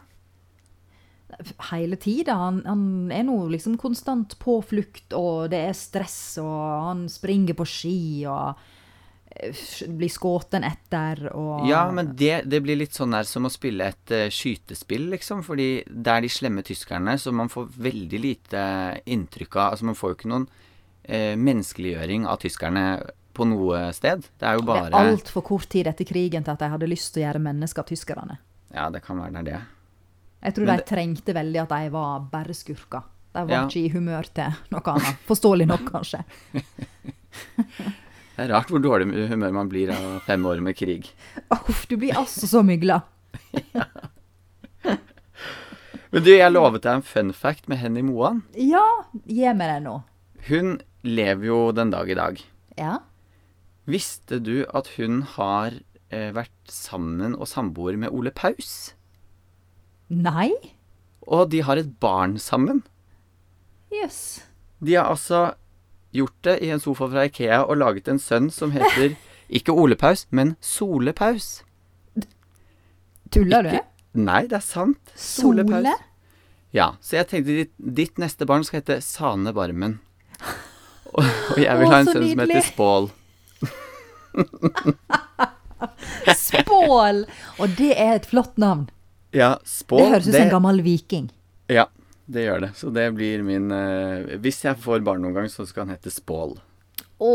[1.68, 2.38] Hele tida.
[2.40, 6.56] Han, han er nå liksom konstant på flukt, og det er stress, og
[6.88, 8.56] han springer på ski, og
[9.98, 13.90] blir skutt etter, og Ja, men det, det blir litt sånn der som å spille
[13.92, 15.44] et uh, skytespill, liksom.
[15.46, 18.62] Fordi det er de slemme tyskerne, så man får veldig lite
[19.06, 22.84] inntrykk av Altså, man får jo ikke noen uh, menneskeliggjøring av tyskerne
[23.38, 24.24] på noe sted.
[24.40, 27.12] Det er jo Det er altfor kort tid etter krigen til at de hadde lyst
[27.14, 28.40] til å gjøre mennesker av tyskerne.
[28.74, 29.60] Ja, det kan være det er det.
[30.42, 33.06] Jeg tror Men de trengte veldig at de var bare skurker.
[33.34, 33.62] De var Ja.
[33.66, 35.22] ikke i humør til noe annet.
[35.28, 36.24] Forståelig nok, kanskje.
[38.38, 41.08] Det er rart hvor dårlig humør man blir av fem år med krig.
[41.50, 43.00] Uff, du blir altså så mygla.
[46.14, 48.44] Men du, jeg lovet deg en fun fact med Henny Moan.
[48.54, 48.84] Ja,
[49.26, 49.96] gi meg den nå.
[50.46, 52.38] Hun lever jo den dag i dag.
[52.78, 52.94] Ja.
[53.90, 55.74] Visste du at hun har
[56.14, 58.94] eh, vært sammen og samboer med Ole Paus?
[60.14, 60.52] Nei?
[61.26, 62.86] Og de har et barn sammen.
[63.90, 64.46] Jøss.
[64.78, 65.48] De har altså
[66.14, 69.16] gjort det i en sofa fra Ikea og laget en sønn som heter
[69.60, 71.62] ikke Ole Paus, men Sole Paus.
[73.32, 73.78] Tuller du?
[74.18, 75.12] Nei, det er sant.
[75.14, 75.64] Sole?
[75.68, 75.94] Sole?
[76.76, 79.98] Ja, så jeg tenkte ditt, ditt neste barn skal hete Sane Barmen.
[81.08, 83.06] Og, og jeg vil ha en sønn som heter Spål.
[86.36, 87.22] Spål!
[87.56, 88.90] Og det er et flott navn.
[89.32, 91.30] Ja, Spål Det høres ut som en gammel viking.
[91.72, 91.86] Ja,
[92.28, 92.70] det gjør det.
[92.76, 96.12] Så det blir min eh, Hvis jeg får barn noen gang, så skal han hete
[96.12, 96.56] Spål.
[97.18, 97.32] Å!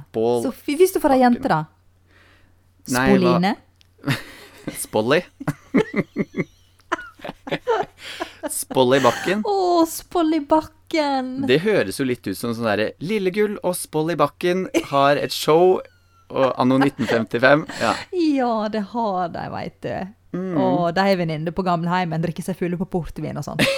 [0.00, 1.60] Spål Så fi- hvis du får ei jente, da?
[2.94, 3.54] Nei, Spoline?
[4.84, 5.20] Spolly.
[8.50, 9.42] Spolly Bakken.
[9.48, 11.30] Å, Spolly bakken!
[11.48, 15.78] Det høres jo litt ut som sånn derre Lillegull og Spolly Bakken har et show
[16.34, 17.64] og anno 1955.
[17.80, 17.94] Ja.
[18.34, 19.94] Ja, det har de, veit du.
[20.34, 20.56] Mm.
[20.58, 23.60] Og de er venninner på gamleheimen, drikker seg fulle på portvin og sånn.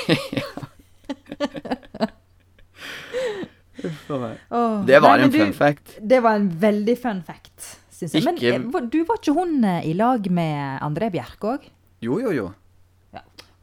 [4.48, 5.98] oh, Det var nei, en men fun du, fact.
[6.00, 8.24] Det var en veldig fun fact, syns jeg.
[8.24, 11.68] Men eh, du var ikke hun eh, i lag med André Bjerke òg?
[12.04, 12.48] Jo, jo, jo.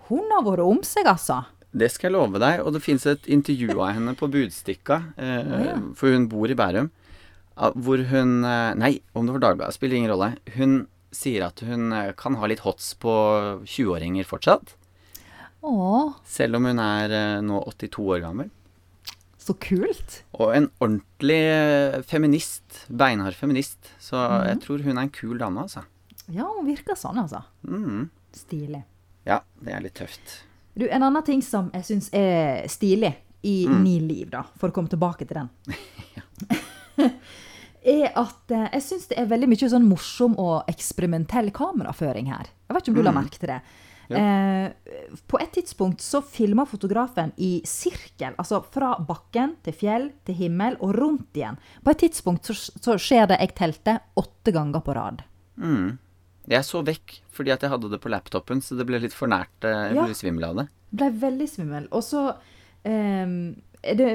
[0.10, 1.42] Hun har vært om seg, altså.
[1.74, 2.62] Det skal jeg love deg.
[2.62, 5.78] Og det fins et intervju av henne på Budstikka, eh, oh, ja.
[5.98, 6.92] for hun bor i Bærum,
[7.56, 10.34] hvor hun eh, Nei, om det var Dagbladet, spiller ingen rolle.
[10.56, 13.14] Hun sier at hun eh, kan ha litt hots på
[13.64, 14.76] 20-åringer fortsatt.
[15.64, 16.14] Åh.
[16.28, 18.52] Selv om hun er eh, nå 82 år gammel.
[19.44, 20.22] så kult.
[20.40, 22.86] Og en ordentlig feminist.
[22.88, 23.92] Beinhard feminist.
[24.00, 24.48] Så mm.
[24.48, 25.84] jeg tror hun er en kul dame, altså.
[26.32, 27.44] Ja, hun virker sånn, altså.
[27.68, 28.08] Mm.
[28.34, 28.86] Stilig.
[29.28, 30.40] Ja, det er litt tøft.
[30.74, 33.14] Du, En annen ting som jeg syns er stilig
[33.44, 33.84] i Mm.
[33.84, 35.50] Ni liv, da, for å komme tilbake til den,
[37.84, 42.48] er at eh, jeg syns det er veldig mye sånn morsom og eksperimentell kameraføring her.
[42.70, 43.62] Jeg vet ikke om du la merke til det.
[44.12, 44.20] Ja.
[44.20, 50.36] Eh, på et tidspunkt så filma fotografen i sirkel, altså fra bakken til fjell til
[50.42, 51.58] himmel og rundt igjen.
[51.84, 55.24] På et tidspunkt så, så skjer det jeg telte åtte ganger på rad.
[55.56, 55.94] Mm.
[56.52, 59.32] Jeg så vekk fordi at jeg hadde det på laptopen, så det ble litt for
[59.32, 59.54] nært.
[59.64, 60.06] Jeg Jeg Ja.
[60.06, 60.68] ble svimmel av det.
[60.94, 61.88] Ble veldig svimmel.
[61.96, 62.36] Og så
[62.86, 64.10] ehm, er det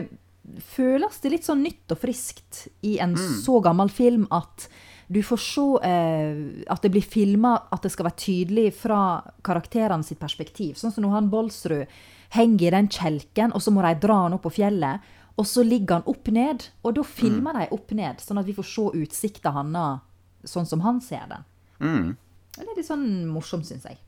[0.65, 4.69] Føles det litt sånn nytt og friskt i en så gammel film at
[5.09, 9.01] du får se eh, at det blir filma at det skal være tydelig fra
[9.45, 10.77] karakterene sitt perspektiv.
[10.77, 11.95] Sånn som når han Bolsrud
[12.37, 15.15] henger i den kjelken, og så må de dra han opp på fjellet.
[15.39, 18.57] Og så ligger han opp ned, og da filmer de opp ned, sånn at vi
[18.57, 20.03] får se utsikta hans
[20.51, 21.47] sånn som han ser den.
[21.79, 22.09] Mm.
[22.57, 24.01] Det er litt sånn morsomt, syns jeg.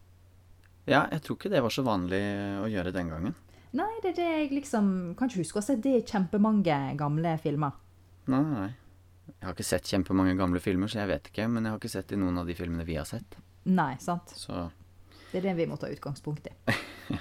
[0.91, 2.21] Ja, jeg tror ikke det var så vanlig
[2.65, 3.37] å gjøre den gangen.
[3.73, 6.97] Nei, det er det jeg liksom Kan ikke huske å ha sett det i kjempemange
[6.99, 7.73] gamle filmer.
[8.27, 8.73] Nei, nei, nei.
[9.41, 11.47] Jeg har ikke sett kjempemange gamle filmer, så jeg vet ikke.
[11.49, 13.37] Men jeg har ikke sett i noen av de filmene vi har sett.
[13.71, 14.33] Nei, sant?
[14.35, 14.71] Så
[15.31, 16.55] Det er det vi må ta utgangspunkt i.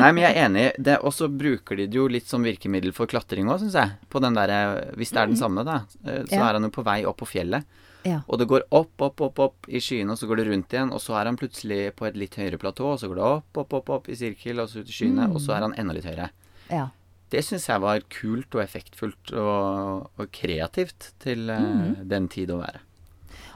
[0.00, 0.64] Nei, men jeg er enig.
[0.82, 3.92] Det- Og så bruker de det jo litt som virkemiddel for klatring òg, syns jeg.
[4.08, 5.82] På den der, Hvis det er den samme, da.
[6.06, 6.48] eh, Så Ja.
[6.48, 7.64] er han jo på vei opp på fjellet.
[8.06, 8.20] Ja.
[8.30, 10.92] Og det går opp, opp, opp, opp i skyene, og så går det rundt igjen.
[10.94, 13.62] Og så er han plutselig på et litt høyere platå, og så går det opp,
[13.64, 15.96] opp, opp, opp i sirkel, og så ut i skyene, og så er han enda
[15.96, 16.30] litt høyere.
[16.72, 16.88] ja.
[17.26, 22.60] Det syns jeg var kult og effektfullt og, og kreativt til eh, den tid å
[22.60, 22.78] være.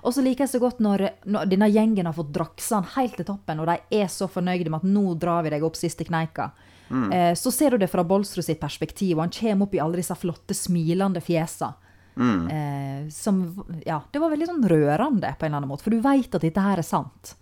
[0.02, 3.14] Og så liker jeg så godt når, når denne gjengen har fått draksa han helt
[3.20, 6.02] til toppen, og de er så fornøyde med at nå drar vi deg opp siste
[6.08, 6.48] kneika.
[6.90, 10.00] Eh, så ser du det fra Bolsrud sitt perspektiv, og han kommer opp i alle
[10.00, 11.74] disse flotte, smilende fjesa.
[12.16, 12.48] Mm.
[12.50, 13.42] Eh, som
[13.86, 16.44] Ja, det var veldig sånn rørende på en eller annen måte, for du veit at
[16.44, 17.34] dette her er sant.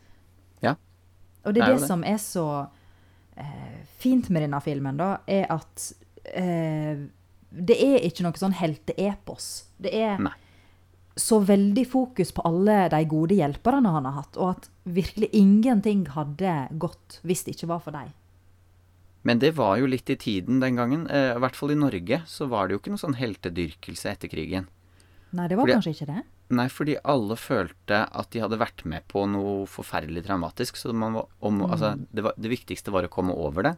[0.64, 0.74] Ja.
[1.44, 1.88] Og det er det, det.
[1.88, 2.48] som er så
[3.36, 5.88] eh, fint med denne filmen, da, er at
[6.34, 7.06] eh,
[7.48, 9.48] det er ikke noe sånn helteepos.
[9.80, 10.34] Det er Nei.
[11.18, 16.06] så veldig fokus på alle de gode hjelperne han har hatt, og at virkelig ingenting
[16.14, 18.12] hadde gått hvis det ikke var for dem.
[19.28, 21.04] Men det var jo litt i tiden den gangen.
[21.12, 24.30] Eh, I hvert fall i Norge så var det jo ikke noe sånn heltedyrkelse etter
[24.32, 24.68] krigen.
[25.36, 26.22] Nei, det var Fordi- kanskje ikke det.
[26.48, 30.78] Nei, fordi alle følte at de hadde vært med på noe forferdelig traumatisk.
[30.80, 33.74] Så man var, om, altså, det, var, det viktigste var å komme over det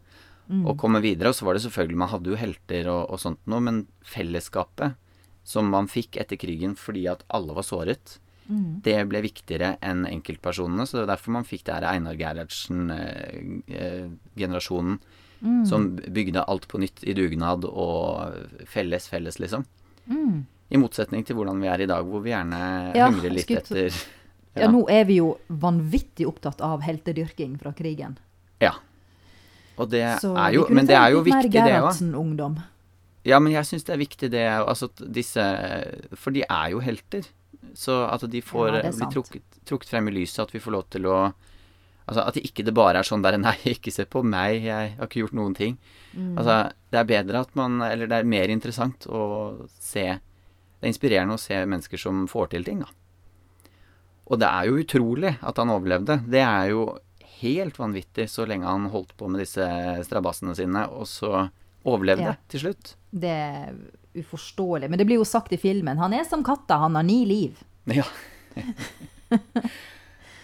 [0.50, 1.28] og komme videre.
[1.30, 4.94] Og så var det selvfølgelig Man hadde jo helter og, og sånt noe, men fellesskapet
[5.46, 8.18] som man fikk etter krigen fordi at alle var såret,
[8.50, 10.86] det ble viktigere enn enkeltpersonene.
[10.86, 14.98] Så det var derfor man fikk det her Einar Gerhardsen-generasjonen
[15.68, 18.34] som bygde alt på nytt i dugnad og
[18.68, 19.64] felles, felles, liksom.
[20.06, 20.46] Mm.
[20.70, 23.60] I motsetning til hvordan vi er i dag, hvor vi gjerne Ja, hungrer litt skulle-
[23.88, 24.00] etter
[24.60, 24.66] Ja.
[24.68, 28.16] nå er vi jo vanvittig opptatt av heltedyrking fra krigen.
[28.60, 28.72] Ja.
[29.78, 32.62] Og det Så er jo Men det er jo viktig, det òg.
[33.24, 35.40] Ja, men jeg syns det er viktig, det altså disse
[36.16, 37.22] For de er jo helter.
[37.74, 40.84] Så at de får Ja, bli trukket, trukket frem i lyset, at vi får lov
[40.90, 41.32] til å
[42.10, 45.06] Altså at ikke det bare er sånn der Nei, ikke se på meg, jeg har
[45.06, 45.76] ikke gjort noen ting.
[46.12, 46.32] Mm.
[46.40, 46.56] Altså,
[46.90, 49.20] det er bedre at man Eller det er mer interessant å
[49.78, 52.90] se Det er inspirerende å se mennesker som får til ting, da.
[54.30, 56.20] Og det er jo utrolig at han overlevde.
[56.30, 56.84] Det er jo
[57.40, 59.64] helt vanvittig så lenge han holdt på med disse
[60.06, 61.48] strabassene sine, og så
[61.88, 62.36] overlevde Ja.
[62.48, 62.94] til slutt.
[63.10, 63.74] Det er
[64.14, 64.88] uforståelig.
[64.90, 65.98] Men det blir jo sagt i filmen.
[65.98, 67.58] Han er som katta, han har ni liv.
[67.90, 68.04] Ja.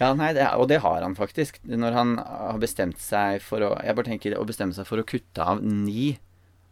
[0.00, 1.58] ja, nei, det, og det har han faktisk.
[1.64, 5.06] Når han har bestemt seg for å Jeg bare tenker å bestemme seg for å
[5.08, 6.18] kutte av ni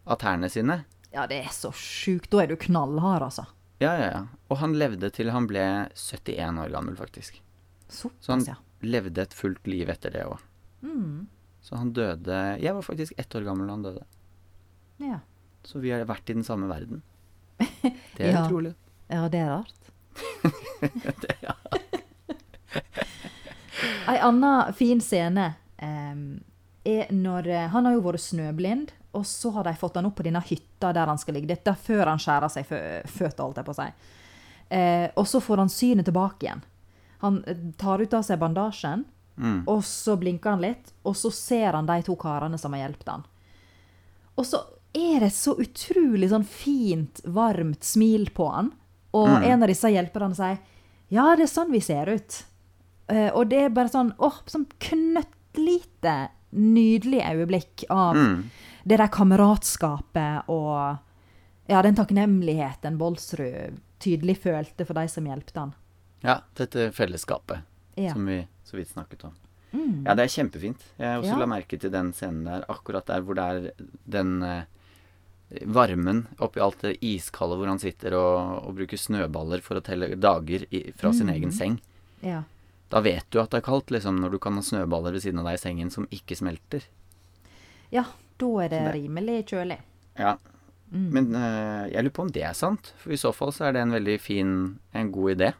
[0.06, 0.82] av tærne sine.
[1.14, 2.30] Ja, det er så sjukt.
[2.34, 3.46] Da er du knallhard, altså.
[3.80, 4.22] Ja, ja, ja.
[4.50, 5.62] Og han levde til han ble
[5.96, 7.40] 71 år gammel, faktisk.
[7.88, 8.56] Så han ja.
[8.82, 10.38] levde et fullt liv etter det òg.
[10.84, 11.26] Mm.
[11.64, 14.04] Så han døde Jeg var faktisk ett år gammel da han døde.
[15.00, 15.20] ja.
[15.64, 17.00] Så vi har vært i den samme verden.
[18.18, 18.42] Det er Ja.
[18.44, 18.74] utrolig.
[19.08, 19.80] Ja, det er rart.
[24.08, 26.40] Ei anna fin scene em,
[26.84, 30.16] er når eh, Han har jo vært snøblind, og så har de fått han opp
[30.18, 31.48] på denne hytta der han skal ligge.
[31.54, 33.88] Dette før han skjærer seg fø- føtter, holdt jeg på å si.
[34.74, 36.62] Eh, og så får han synet tilbake igjen.
[37.22, 39.04] Han eh, tar ut av seg bandasjen,
[39.36, 39.64] Mm.
[39.66, 43.08] og så blinker han litt, og så ser han de to karene som har hjulpet
[43.10, 43.24] han.
[44.38, 44.60] Og så
[44.94, 48.68] er det så utrolig sånn fint, varmt smil på han.
[49.12, 49.42] Og Mm.
[49.48, 50.58] en av disse hjelperne sier
[51.10, 52.44] ja, det er sånn vi ser ut.
[53.08, 58.50] Eh, og det er bare sånn åh, sånn knøttlite, nydelig øyeblikk av Mm.
[58.86, 60.98] det der kameratskapet og
[61.68, 65.74] ja, den takknemligheten Bolsrud tydelig følte for de som hjelpte han.
[66.22, 67.62] Ja, dette fellesskapet
[67.96, 68.12] Ja.
[68.12, 69.32] som vi så vidt snakket om.
[69.72, 70.04] Mm.
[70.06, 70.80] Ja, det er kjempefint.
[70.98, 71.36] Jeg også Ja.
[71.38, 73.72] la merke til den scenen der, akkurat der hvor det er
[74.08, 74.64] den eh,
[75.66, 80.14] varmen oppi alt det iskalde hvor han sitter og, og bruker snøballer for å telle
[80.16, 81.34] dager i, fra sin Mm.
[81.34, 81.80] egen seng.
[82.22, 82.42] ja.
[82.92, 85.40] Da vet du at det er kaldt, liksom, når du kan ha snøballer ved siden
[85.42, 86.84] av deg i sengen som ikke smelter.
[87.94, 88.04] Ja,
[88.38, 89.78] da er det det- rimelig kjølig.
[90.18, 90.36] Ja.
[90.92, 91.06] Mm.
[91.10, 93.72] Men uh, jeg lurer på om det er sant, for i så fall så er
[93.74, 94.50] det en veldig fin,
[94.94, 95.52] en god idé.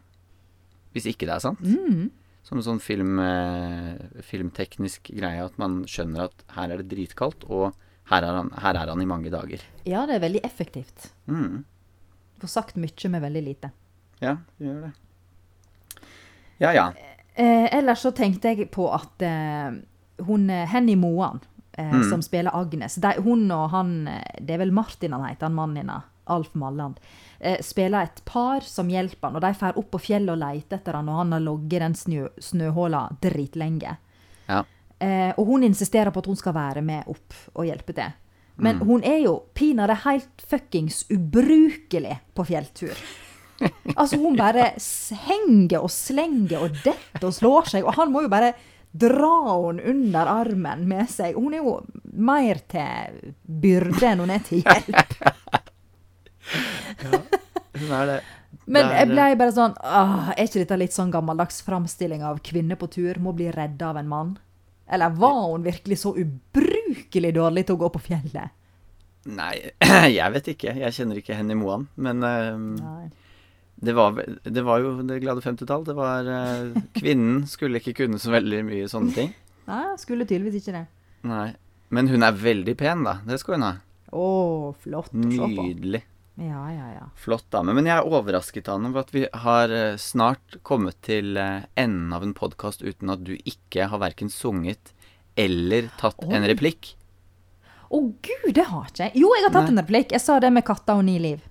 [0.95, 1.61] Hvis ikke det er sant.
[1.65, 2.11] Mm.
[2.45, 7.49] Som en sånn film, uh, filmteknisk greie, at man skjønner at her er det dritkaldt,
[7.49, 7.73] og
[8.13, 9.65] her er han, her er han i mange dager.
[9.89, 11.09] Ja, det er veldig effektivt.
[11.27, 11.65] Mm.
[12.45, 13.73] Får sagt mye med veldig lite.
[14.21, 14.93] Ja, det gjør det.
[16.61, 16.87] Ja, ja.
[17.35, 19.73] Eh, ellers så tenkte jeg på at eh,
[20.27, 21.41] hun eh, Henny Moan,
[21.77, 22.05] eh, Mm.
[22.11, 25.55] som spiller Agnes de, Hun og han eh, Det er vel Martin han heter, han
[25.55, 26.03] mannen hennes.
[26.27, 27.01] Alf Malland.
[27.41, 30.79] Eh, spiller et par som hjelper han, og de drar opp på fjellet og leter
[30.79, 33.97] etter han, og han har ligget i den snø, snøhåla dritlenge.
[34.49, 34.63] Ja.
[35.01, 38.13] Eh, og hun insisterer på at hun skal være med opp og hjelpe til.
[38.57, 38.87] Men Mm.
[38.87, 42.95] hun er jo pinadø helt fuckings ubrukelig på fjelltur.
[43.95, 44.73] Altså, hun bare
[45.29, 48.55] henger og slenger og detter og slår seg, og han må jo bare
[48.95, 51.35] dra henne under armen med seg.
[51.35, 51.75] Hun er jo
[52.15, 55.15] mer til byrde enn hun er til hjelp.
[57.75, 58.19] Hun er det.
[58.71, 62.79] Men jeg ble bare sånn åh, Er ikke dette litt sånn gammeldags framstilling av kvinner
[62.81, 64.31] på tur må bli redda av en mann?
[64.89, 68.55] Eller var hun virkelig så ubrukelig dårlig til å gå på fjellet?
[69.35, 69.55] Nei,
[70.19, 70.75] jeg vet ikke.
[70.81, 71.89] Jeg kjenner ikke Henny Moan.
[71.97, 73.05] Men Nei.
[73.77, 75.85] Det, var, det var jo det glade 50-tall.
[75.87, 79.35] Det var eh, Kvinnen skulle ikke kunne så veldig mye sånne ting.
[79.69, 80.87] Nei, skulle tydeligvis ikke det.
[81.29, 81.49] Nei.
[81.95, 83.19] Men hun er veldig pen, da.
[83.27, 83.75] Det skal hun ha.
[84.15, 84.27] Å,
[84.83, 85.53] flott å se på.
[85.55, 86.03] Nydelig.
[86.35, 87.05] Ja, ja, ja.
[87.21, 87.75] Flott dame.
[87.77, 92.11] Men jeg er overrasket Anne, over at vi har eh, snart kommet til eh, enden
[92.15, 94.95] av en podkast uten at du ikke har verken sunget
[95.39, 96.95] eller tatt en replikk.
[97.95, 99.15] Å gud, det har ikke jeg.
[99.23, 99.77] Jo, jeg har tatt Nei.
[99.77, 100.15] en replikk.
[100.15, 101.43] Jeg sa det med katta og ni liv.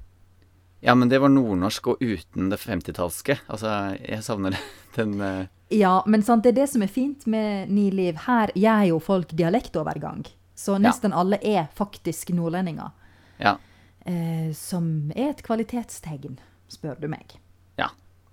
[0.83, 3.37] Ja, men det var nordnorsk og uten det 50-tallske.
[3.47, 4.57] Altså, jeg savner
[4.97, 5.45] den uh...
[5.73, 8.17] Ja, men sant, det er det som er fint med Ni liv.
[8.27, 10.25] Her gjør jo folk dialektovergang.
[10.59, 12.91] Så nesten alle er faktisk nordlendinger.
[13.39, 13.57] Ja,
[14.03, 16.33] Uh, som er et kvalitetstegn,
[16.67, 17.37] spør du meg.
[17.79, 17.85] ja,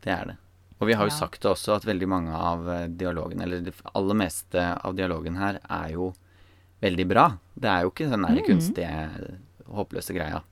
[0.03, 0.35] det er det.
[0.81, 1.19] Og vi har jo Ja.
[1.21, 5.37] sagt det også, at veldig mange av eh, dialogen, eller det aller meste av dialogen
[5.39, 6.09] her, er jo
[6.83, 7.27] veldig bra.
[7.55, 9.39] Det er jo ikke den der kunstige,
[9.71, 10.43] håpløse greia.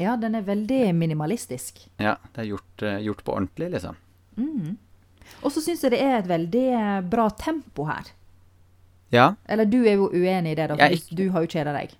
[0.00, 1.84] Ja, den er veldig minimalistisk.
[2.02, 3.98] Ja, det er gjort, eh, gjort på ordentlig, liksom.
[5.44, 8.10] Og så syns jeg det er et veldig eh, bra tempo her.
[9.14, 11.74] Ja, Eller du er jo uenig i det, da, for du, du har jo kjeda
[11.76, 11.92] deg.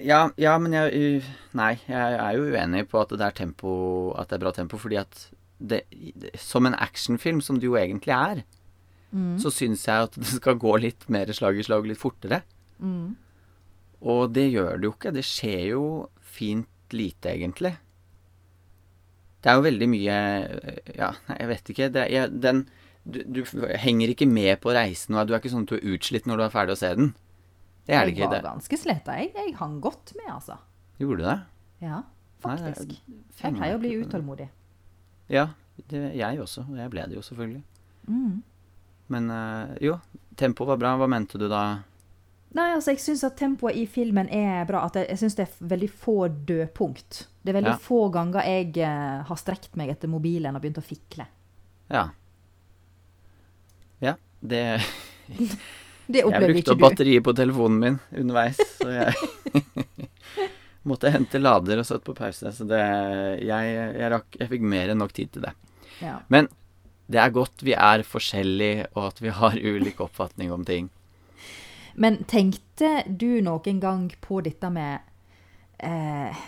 [0.00, 1.20] Ja, ja, men jeg
[1.52, 3.72] Nei, jeg er jo uenig på at det er tempo
[4.16, 5.26] At det er bra tempo, fordi at
[5.60, 5.82] det,
[6.40, 8.40] Som en actionfilm, som det jo egentlig er,
[9.38, 12.40] så syns jeg at det skal gå litt mer slag i slag, litt fortere.
[14.00, 15.12] Og det gjør det jo ikke.
[15.12, 15.84] Det skjer jo
[16.24, 17.74] fint lite, egentlig.
[19.42, 20.16] Det er jo veldig mye
[20.94, 21.88] Ja, jeg vet ikke.
[21.94, 22.64] Det, jeg, den
[23.02, 23.42] du, du
[23.82, 26.38] henger ikke med på reisen, og du er ikke sånn at du er utslitt når
[26.38, 27.08] du er ferdig å se den.
[27.82, 28.28] Det er det jeg ikke.
[28.36, 29.32] var ganske sletta, jeg.
[29.34, 30.54] Jeg hang godt med, altså.
[31.02, 31.38] Gjorde du det?
[31.82, 31.96] Ja,
[32.44, 32.94] Nei, det er- faktisk.
[33.42, 34.46] Jeg pleier å bli utålmodig.
[35.34, 35.48] Ja,
[35.90, 36.62] det, jeg også.
[36.70, 37.62] Og jeg ble det jo selvfølgelig.
[38.06, 38.42] Mm.
[39.10, 39.96] Men eh, jo,
[40.38, 40.94] tempoet var bra.
[41.02, 41.62] Hva mente du da?
[42.52, 44.82] Nei, altså, jeg syns at tempoet i filmen er bra.
[44.86, 46.16] At jeg, jeg syns det er veldig få
[46.48, 47.22] dødpunkt.
[47.42, 47.78] Det er veldig Ja.
[47.80, 51.26] få ganger jeg uh, har strekt meg etter mobilen og begynt å fikle.
[51.92, 52.08] Ja.
[54.02, 54.62] Ja, det
[56.12, 56.84] Det Jeg opplever brukte ikke opp du.
[56.84, 59.62] batteriet på telefonen min underveis, så jeg
[60.90, 62.50] måtte hente lader og satt på pause.
[62.52, 62.80] Så det
[63.46, 65.54] Jeg, jeg, rakk, jeg fikk mer enn nok tid til det.
[66.02, 66.18] Ja.
[66.28, 66.50] Men
[67.12, 70.90] det er godt vi er forskjellige, og at vi har ulik oppfatning om ting.
[71.94, 75.00] Men tenkte du noen gang på dette med
[75.78, 76.42] eh,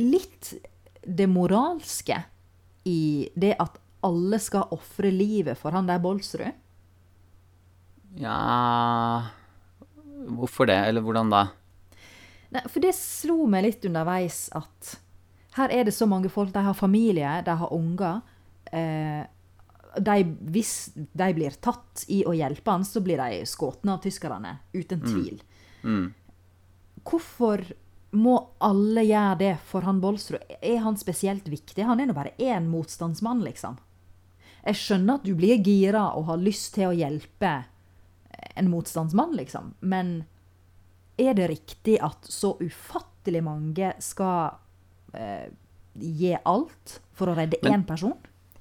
[0.00, 0.54] litt
[1.02, 2.16] det moralske
[2.88, 6.56] i det at alle skal ofre livet for han der Bolsrud?
[8.18, 9.30] Ja
[10.20, 11.44] Hvorfor det, eller hvordan da?
[12.50, 14.96] Nei, for det slo meg litt underveis at
[15.56, 16.52] her er det så mange folk.
[16.54, 18.20] De har familie, de har unger.
[18.70, 19.22] Eh,
[19.98, 20.16] de,
[20.54, 24.58] hvis de blir tatt i å hjelpe han, så blir de skutt av tyskerne.
[24.72, 25.40] Uten tvil.
[25.82, 26.12] Mm.
[27.06, 27.64] Hvorfor
[28.10, 28.34] må
[28.66, 30.42] alle gjøre det for han Bolsrud?
[30.60, 31.84] Er han spesielt viktig?
[31.86, 33.78] Han er nå bare én motstandsmann, liksom.
[34.64, 37.52] Jeg skjønner at du blir gira og har lyst til å hjelpe
[38.56, 39.72] en motstandsmann, liksom.
[39.80, 40.24] Men
[41.20, 44.56] er det riktig at så ufattelig mange skal
[45.14, 45.48] eh,
[46.00, 48.16] gi alt for å redde Men- én person?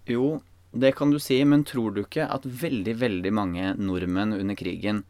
[0.09, 0.39] Jo,
[0.71, 5.03] det kan du si, men tror du ikke at veldig, veldig mange nordmenn under krigen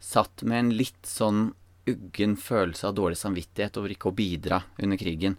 [0.00, 1.50] satt med en litt sånn
[1.90, 5.36] uggen følelse av dårlig samvittighet over ikke å bidra under krigen?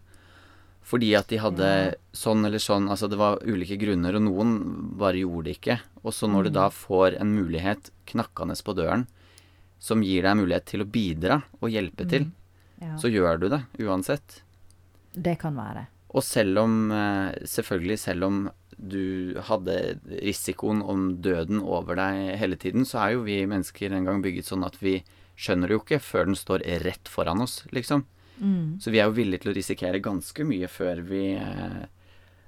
[0.84, 1.70] Fordi at de hadde
[2.18, 4.54] sånn eller sånn Altså, det var ulike grunner, og noen
[4.98, 5.76] bare gjorde det ikke.
[6.02, 9.06] Og så når du da får en mulighet knakkende på døren
[9.82, 12.28] som gir deg mulighet til å bidra og hjelpe til,
[12.82, 14.42] Ja, så gjør du det uansett.
[15.14, 15.86] det kan være.
[16.14, 18.50] Og selv om eh, Selvfølgelig, selv om
[18.82, 24.08] du hadde risikoen om døden over deg hele tiden, så er jo vi mennesker en
[24.10, 25.04] gang bygget sånn at vi
[25.38, 28.06] skjønner det jo ikke før den står rett foran oss, liksom.
[28.42, 28.80] Mm.
[28.82, 31.84] Så vi er jo villige til å risikere ganske mye før vi eh,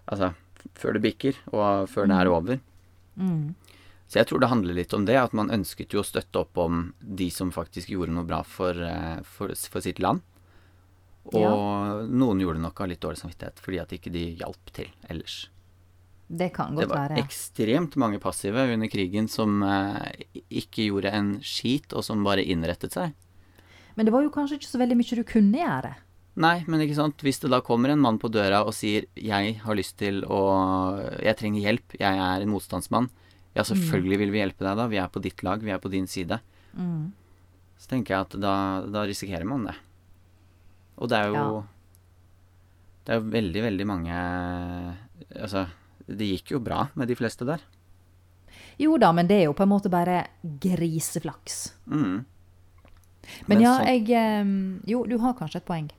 [0.10, 0.34] Altså
[0.80, 2.60] før det bikker, og før det er over.
[3.20, 3.54] Mm.
[4.08, 6.60] Så jeg tror det handler litt om det, at man ønsket jo å støtte opp
[6.60, 10.22] om de som faktisk gjorde noe bra for, eh, for, for sitt land.
[11.32, 11.54] Og Ja.
[12.04, 15.48] noen gjorde det nok av litt dårlig samvittighet, fordi at ikke de hjalp til ellers.
[16.34, 17.22] Det kan Det var være.
[17.22, 22.96] ekstremt mange passive under krigen som eh, ikke gjorde en skit, og som bare innrettet
[22.96, 23.14] seg.
[23.96, 25.92] Men det var jo kanskje ikke så veldig mye du kunne gjøre.
[26.42, 27.22] Nei, men ikke sant.
[27.22, 31.22] Hvis det da kommer en mann på døra og sier 'jeg har lyst til å
[31.22, 31.94] Jeg trenger hjelp.
[32.00, 33.10] Jeg er en motstandsmann'.
[33.56, 34.88] Ja, selvfølgelig vil vi hjelpe deg da.
[34.88, 35.62] Vi er på ditt lag.
[35.62, 36.40] Vi er på din side.
[36.76, 37.12] Mm.
[37.78, 39.76] Så tenker jeg at da, da risikerer man det.
[40.98, 41.64] Og det er jo Ja.
[43.06, 44.98] Det er jo veldig, veldig mange
[45.36, 45.68] Altså,
[46.08, 47.62] det gikk jo bra med de fleste der.
[48.80, 51.74] Jo da, men det er jo på en måte bare griseflaks.
[51.88, 52.26] Mm.
[53.48, 55.90] Men Men ja, sånn- jeg Jo, du har kanskje et poeng.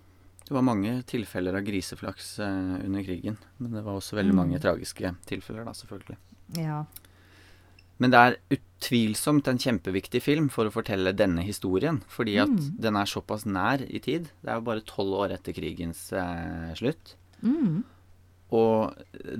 [0.45, 3.39] Det var mange tilfeller av griseflaks eh, under krigen.
[3.59, 4.37] Men det var også veldig Mm.
[4.37, 6.17] mange tragiske tilfeller, da, selvfølgelig.
[6.59, 6.85] Ja.
[7.99, 12.03] Men det er utvilsomt en kjempeviktig film for å fortelle denne historien.
[12.09, 12.77] Fordi at Mm.
[12.81, 14.25] den er såpass nær i tid.
[14.43, 17.15] Det er jo bare tolv år etter krigens eh, slutt.
[17.43, 17.85] Mm.
[18.55, 18.95] Og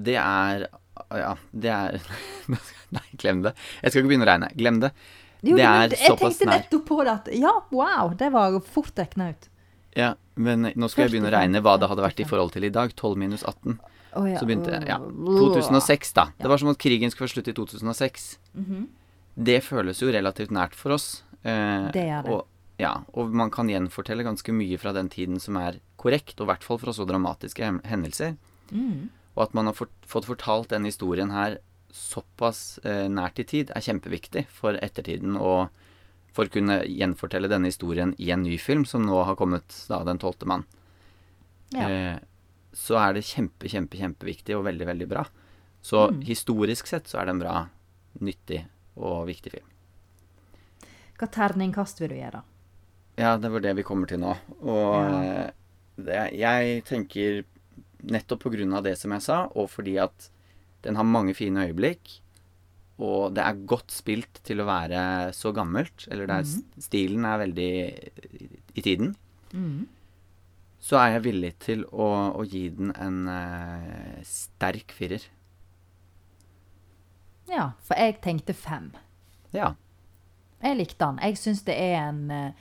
[0.09, 0.67] det er
[1.15, 1.99] Ja, det er
[2.95, 3.55] Nei, glem det.
[3.83, 4.51] Jeg skal ikke begynne å regne.
[4.59, 4.93] Glem det.
[5.45, 6.07] Jo, det såpass nær.
[6.09, 9.49] jeg tenkte nettopp på det at Ja, wow, det var fort regna ut.
[9.95, 12.65] Ja, men nå skal jeg begynne å regne hva det hadde vært i forhold til
[12.67, 12.95] i dag.
[12.99, 13.77] 12 minus 18.
[14.15, 14.39] Oh, ja.
[14.39, 16.29] Så begynte Ja, 2006, da.
[16.39, 18.27] Det var som at krigen skulle være slutt i 2006.
[18.55, 18.85] Mhm.
[19.35, 21.23] Det føles jo relativt nært for oss.
[21.43, 22.31] Eh, Det gjør det.
[22.31, 22.47] Og,
[22.79, 26.51] ja, og man kan gjenfortelle ganske mye fra den tiden som er korrekt, og i
[26.53, 28.37] hvert fall fra så dramatiske hendelser.
[28.73, 29.11] Mm.
[29.37, 31.59] Og at man har fått, fått fortalt denne historien her
[31.95, 35.69] såpass eh, nært i tid, er kjempeviktig for ettertiden og
[36.35, 40.03] for å kunne gjenfortelle denne historien i en ny film, som nå har kommet, da,
[40.03, 40.65] 'Den tolvte mann'.
[41.71, 41.89] Ja.
[41.89, 42.19] Eh,
[42.73, 45.25] så er det kjempe, kjempe, kjempeviktig og veldig, veldig bra.
[45.83, 46.23] Så Mm.
[46.27, 47.69] historisk sett så er det en bra,
[48.21, 49.67] nyttig og viktig film.
[51.19, 52.43] Hva terningkast vil du gjøre?
[53.17, 54.37] Ja, det var det vi kommer til nå.
[54.63, 55.23] Og Ja.
[55.23, 55.51] eh,
[55.97, 57.45] det, jeg tenker
[58.11, 58.45] nettopp
[58.75, 60.31] av det som jeg sa, og fordi at
[60.83, 62.21] den har mange fine øyeblikk,
[62.99, 66.65] og det er godt spilt til å være så gammelt, eller der er, Mhm.
[66.81, 67.71] stilen er veldig
[68.41, 69.17] i, i tiden,
[69.53, 69.87] Mm.
[70.81, 75.23] så er jeg villig til å, å gi den en uh, sterk firer.
[77.49, 78.93] Ja, for jeg tenkte fem.
[79.53, 79.75] Ja.
[80.63, 81.19] Jeg likte den.
[81.23, 82.53] Jeg syns det er en eh,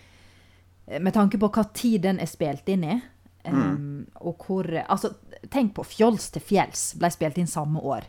[1.00, 3.02] Med tanke på hva tid den er spilt inn i,
[3.44, 5.14] em, og hvor Altså,
[5.52, 8.08] tenk på Fjols til fjells ble spilt inn samme år.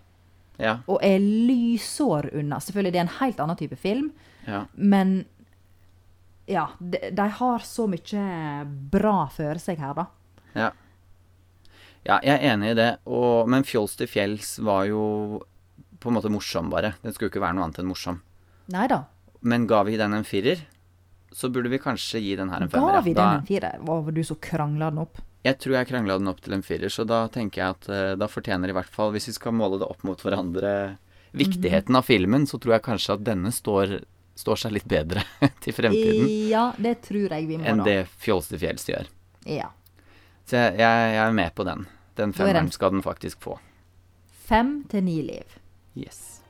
[0.57, 0.79] Ja.
[0.87, 2.61] Og er lysår unna.
[2.63, 4.13] Selvfølgelig det er en helt annen type film,
[4.47, 4.65] ja.
[4.75, 5.25] men
[6.47, 8.25] ja, de, de har så mye
[8.93, 10.07] bra for seg her, da.
[10.55, 10.69] Ja.
[12.05, 12.91] ja, jeg er enig i det.
[13.09, 15.05] Og, men Fjols til fjells var jo
[15.99, 16.95] på en måte morsom, bare.
[17.03, 18.21] Den skulle jo ikke være noe annet enn morsom.
[18.75, 19.05] Nei da.
[19.45, 20.63] Men ga vi den en firer,
[21.35, 22.99] så burde vi kanskje gi den her en femmer.
[22.99, 23.79] Ga vi den en firer?
[23.83, 25.19] Var du så krangla den opp?
[25.45, 28.13] Jeg tror jeg krangla den opp til en firer, så da tenker jeg at uh,
[28.17, 30.71] da fortjener i hvert fall, hvis vi skal måle det opp mot hverandre,
[31.37, 33.97] viktigheten av filmen, så tror jeg kanskje at denne står,
[34.39, 35.25] står seg litt bedre
[35.65, 37.89] til fremtiden Ja, det tror jeg vi må, enn da.
[37.91, 39.11] det Fjols til fjells gjør.
[39.51, 39.69] Ja.
[40.49, 41.85] Så jeg, jeg, jeg er med på den.
[42.15, 43.59] Den den- femmeren skal den faktisk få.
[44.47, 45.59] Fem til ni liv.
[45.99, 46.41] Yes.